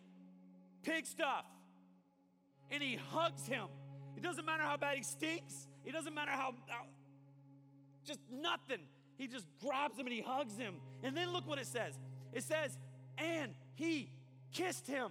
pig 0.82 1.06
stuff 1.06 1.44
and 2.70 2.82
he 2.82 2.96
hugs 3.10 3.46
him. 3.46 3.66
It 4.16 4.22
doesn't 4.22 4.44
matter 4.44 4.62
how 4.62 4.76
bad 4.76 4.96
he 4.96 5.02
stinks, 5.02 5.66
it 5.84 5.92
doesn't 5.92 6.14
matter 6.14 6.30
how, 6.30 6.54
how 6.68 6.84
just 8.04 8.20
nothing. 8.30 8.80
He 9.16 9.26
just 9.26 9.46
grabs 9.60 9.98
him 9.98 10.06
and 10.06 10.14
he 10.14 10.22
hugs 10.22 10.56
him. 10.56 10.76
And 11.02 11.14
then 11.14 11.30
look 11.30 11.46
what 11.46 11.58
it 11.58 11.66
says 11.66 11.98
it 12.32 12.42
says, 12.44 12.78
and 13.18 13.54
he 13.74 14.10
kissed 14.52 14.86
him. 14.86 15.10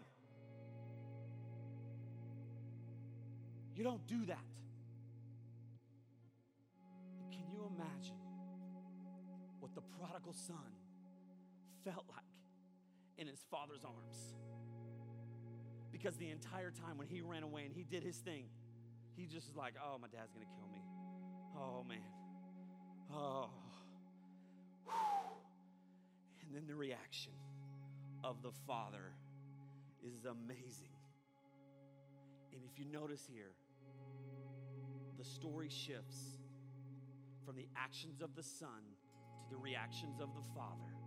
You 3.76 3.84
don't 3.84 4.06
do 4.08 4.26
that. 4.26 4.38
Can 7.32 7.44
you 7.52 7.72
imagine 7.76 8.16
what 9.60 9.74
the 9.76 9.82
prodigal 9.82 10.34
son 10.34 10.58
felt 11.84 12.06
like 12.10 12.26
in 13.18 13.28
his 13.28 13.40
father's 13.52 13.84
arms? 13.84 14.36
Because 15.92 16.16
the 16.18 16.30
entire 16.30 16.72
time 16.72 16.98
when 16.98 17.08
he 17.08 17.22
ran 17.22 17.44
away 17.44 17.66
and 17.66 17.74
he 17.74 17.84
did 17.84 18.04
his 18.04 18.18
thing, 18.18 18.46
he 19.16 19.26
just 19.26 19.48
was 19.48 19.56
like, 19.56 19.74
oh, 19.84 19.98
my 19.98 20.08
dad's 20.08 20.32
gonna 20.32 20.46
kill 20.46 20.70
me. 20.72 20.82
Oh, 21.58 21.84
man. 21.88 21.98
Oh. 23.14 23.50
And 26.46 26.56
then 26.56 26.68
the 26.68 26.76
reaction 26.76 27.34
of 28.24 28.42
the 28.42 28.52
father 28.66 29.14
is 30.04 30.26
amazing. 30.26 30.94
And 32.54 32.62
if 32.64 32.80
you 32.80 32.86
notice 32.92 33.28
here, 33.32 33.52
the 35.18 35.24
story 35.24 35.70
shifts 35.70 36.40
from 37.46 37.56
the 37.56 37.68
actions 37.76 38.22
of 38.22 38.36
the 38.36 38.44
son 38.44 38.84
to 39.44 39.50
the 39.50 39.58
reactions 39.58 40.20
of 40.22 40.30
the 40.34 40.44
father. 40.56 40.99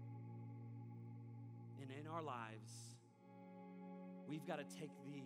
And 1.83 1.91
in 1.91 2.07
our 2.07 2.23
lives, 2.23 2.93
We've 4.33 4.47
got 4.47 4.57
to 4.57 4.77
take 4.81 4.91
the 5.05 5.25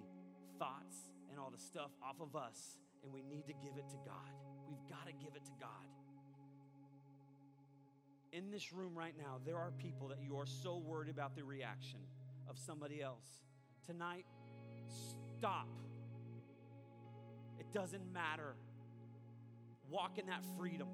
thoughts 0.58 0.96
and 1.30 1.38
all 1.38 1.48
the 1.48 1.62
stuff 1.62 1.92
off 2.02 2.16
of 2.20 2.34
us 2.34 2.76
and 3.04 3.12
we 3.12 3.22
need 3.22 3.46
to 3.46 3.52
give 3.52 3.78
it 3.78 3.88
to 3.90 3.96
God. 4.04 4.34
We've 4.68 4.82
got 4.90 5.06
to 5.06 5.12
give 5.12 5.36
it 5.36 5.44
to 5.44 5.52
God. 5.60 5.86
In 8.32 8.50
this 8.50 8.72
room 8.72 8.98
right 8.98 9.14
now, 9.16 9.38
there 9.46 9.58
are 9.58 9.70
people 9.78 10.08
that 10.08 10.18
you 10.20 10.36
are 10.36 10.46
so 10.46 10.78
worried 10.78 11.08
about 11.08 11.36
the 11.36 11.44
reaction 11.44 12.00
of 12.48 12.58
somebody 12.58 13.00
else. 13.00 13.44
Tonight, 13.86 14.26
stop. 15.38 15.68
It 17.60 17.72
doesn't 17.72 18.12
matter. 18.12 18.56
Walk 19.88 20.18
in 20.18 20.26
that 20.26 20.42
freedom. 20.58 20.88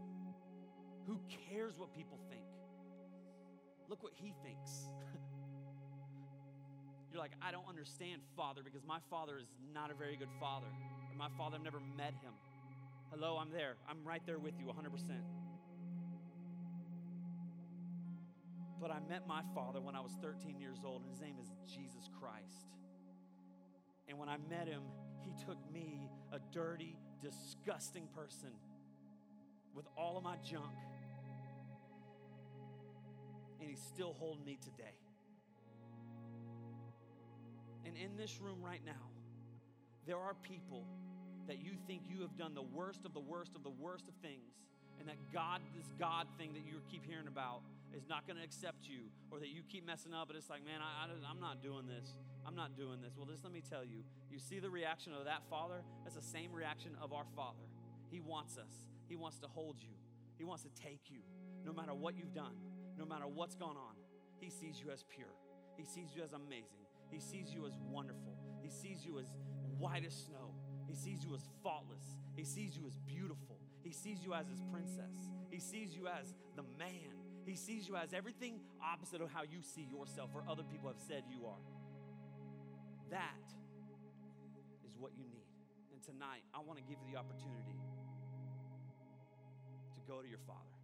Who 1.07 1.19
cares 1.49 1.79
what 1.79 1.95
people 1.95 2.21
think? 2.29 2.45
Look 3.89 4.03
what 4.03 4.13
he 4.15 4.35
thinks. 4.45 4.91
You're 7.13 7.21
like, 7.21 7.37
I 7.43 7.53
don't 7.53 7.69
understand 7.69 8.23
Father 8.35 8.63
because 8.65 8.81
my 8.89 8.99
father 9.11 9.37
is 9.39 9.53
not 9.75 9.91
a 9.91 9.95
very 9.95 10.17
good 10.17 10.33
father. 10.41 10.67
Or 10.67 11.15
my 11.19 11.29
father, 11.37 11.57
I've 11.57 11.63
never 11.63 11.81
met 11.95 12.15
him. 12.25 12.33
Hello, 13.11 13.37
I'm 13.37 13.53
there. 13.53 13.77
I'm 13.87 14.03
right 14.03 14.23
there 14.25 14.39
with 14.39 14.55
you 14.59 14.65
100%. 14.65 14.73
But 18.81 18.91
I 18.91 18.99
met 19.11 19.29
my 19.29 19.43
father 19.55 19.83
when 19.83 19.95
I 19.95 20.01
was 20.01 20.13
13 20.23 20.59
years 20.59 20.79
old, 20.87 21.03
and 21.03 21.11
his 21.11 21.21
name 21.21 21.37
is 21.39 21.53
Jesus 21.67 22.09
Christ. 22.19 22.73
And 24.09 24.19
when 24.19 24.31
I 24.31 24.39
met 24.49 24.67
him, 24.67 24.83
He 25.21 25.33
took 25.45 25.59
me, 25.71 26.09
a 26.33 26.39
dirty, 26.51 26.97
disgusting 27.21 28.09
person, 28.17 28.51
with 29.75 29.87
all 29.97 30.17
of 30.17 30.25
my 30.25 30.37
junk, 30.37 30.75
and 33.61 33.69
He's 33.69 33.81
still 33.81 34.15
holding 34.19 34.45
me 34.45 34.59
today. 34.61 34.97
And 37.93 38.03
in 38.03 38.17
this 38.17 38.41
room 38.41 38.63
right 38.65 38.81
now, 38.87 39.13
there 40.07 40.17
are 40.17 40.33
people 40.43 40.87
that 41.47 41.59
you 41.59 41.73
think 41.87 42.03
you 42.09 42.23
have 42.23 42.37
done 42.39 42.55
the 42.55 42.63
worst 42.63 43.05
of 43.05 43.13
the 43.13 43.21
worst 43.21 43.53
of 43.55 43.63
the 43.63 43.71
worst 43.71 44.09
of 44.09 44.15
things, 44.23 44.57
and 44.99 45.09
that 45.09 45.17
God, 45.33 45.61
this 45.77 45.93
God 45.99 46.27
thing 46.39 46.55
that 46.55 46.65
you 46.65 46.81
keep 46.91 47.05
hearing 47.05 47.27
about, 47.27 47.61
is 47.95 48.09
not 48.09 48.27
going 48.27 48.39
to 48.39 48.43
accept 48.43 48.89
you, 48.89 49.11
or 49.31 49.39
that 49.41 49.49
you 49.49 49.61
keep 49.69 49.85
messing 49.85 50.15
up, 50.15 50.29
and 50.29 50.39
it's 50.39 50.49
like, 50.49 50.65
man, 50.65 50.81
I, 50.81 51.11
I'm 51.29 51.41
not 51.41 51.63
doing 51.63 51.87
this. 51.87 52.17
I'm 52.47 52.55
not 52.57 52.77
doing 52.77 53.01
this. 53.03 53.13
Well, 53.17 53.27
just 53.27 53.45
let 53.45 53.53
me 53.53 53.61
tell 53.61 53.85
you, 53.85 54.03
you 54.31 54.39
see 54.39 54.59
the 54.59 54.71
reaction 54.71 55.13
of 55.13 55.27
that 55.27 55.43
father? 55.51 55.83
That's 56.05 56.17
the 56.17 56.23
same 56.23 56.53
reaction 56.53 56.97
of 57.03 57.13
our 57.13 57.27
father. 57.37 57.67
He 58.11 58.21
wants 58.21 58.57
us, 58.57 58.73
he 59.09 59.17
wants 59.17 59.39
to 59.41 59.49
hold 59.49 59.77
you, 59.81 59.95
he 60.39 60.45
wants 60.45 60.63
to 60.63 60.71
take 60.71 61.11
you, 61.11 61.21
no 61.65 61.73
matter 61.73 61.95
what 61.95 62.17
you've 62.17 62.35
done, 62.35 62.57
no 62.99 63.05
matter 63.05 63.27
what's 63.27 63.55
gone 63.55 63.77
on. 63.77 63.95
He 64.39 64.51
sees 64.51 64.81
you 64.81 64.91
as 64.91 65.05
pure, 65.05 65.35
he 65.77 65.85
sees 65.85 66.09
you 66.17 66.23
as 66.23 66.33
amazing, 66.33 66.82
he 67.13 67.21
sees 67.21 67.53
you 67.53 67.67
as 67.67 67.77
wonderful, 67.91 68.35
he 68.63 68.71
sees 68.71 69.05
you 69.05 69.19
as 69.19 69.27
white 69.79 70.05
as 70.07 70.15
snow. 70.15 70.55
He 70.89 70.95
sees 70.95 71.25
you 71.25 71.35
as 71.35 71.43
faultless. 71.63 72.05
He 72.37 72.45
sees 72.45 72.77
you 72.77 72.87
as 72.87 72.99
beautiful. 73.07 73.59
He 73.83 73.93
sees 73.93 74.23
you 74.23 74.35
as 74.35 74.47
his 74.47 74.61
princess. 74.71 75.31
He 75.51 75.59
sees 75.59 75.95
you 75.95 76.07
as 76.07 76.35
the 76.57 76.63
man. 76.79 77.11
He 77.45 77.57
sees 77.57 77.89
you 77.89 77.97
as 77.97 78.13
everything 78.13 78.61
opposite 78.83 79.21
of 79.21 79.31
how 79.31 79.43
you 79.43 79.63
see 79.63 79.89
yourself 79.91 80.31
or 80.35 80.45
other 80.49 80.63
people 80.63 80.89
have 80.89 81.01
said 81.01 81.25
you 81.29 81.47
are. 81.47 81.65
That 83.11 83.45
is 84.87 84.95
what 84.99 85.13
you 85.17 85.25
need. 85.25 85.49
And 85.93 86.03
tonight, 86.03 86.45
I 86.55 86.61
want 86.61 86.79
to 86.79 86.85
give 86.85 86.99
you 87.03 87.13
the 87.13 87.19
opportunity 87.19 87.81
to 89.97 90.01
go 90.07 90.23
to 90.23 90.29
your 90.29 90.43
Father 90.47 90.77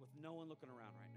with 0.00 0.08
no 0.22 0.34
one 0.34 0.48
looking 0.48 0.70
around 0.70 0.94
right 1.00 1.10
now. 1.10 1.15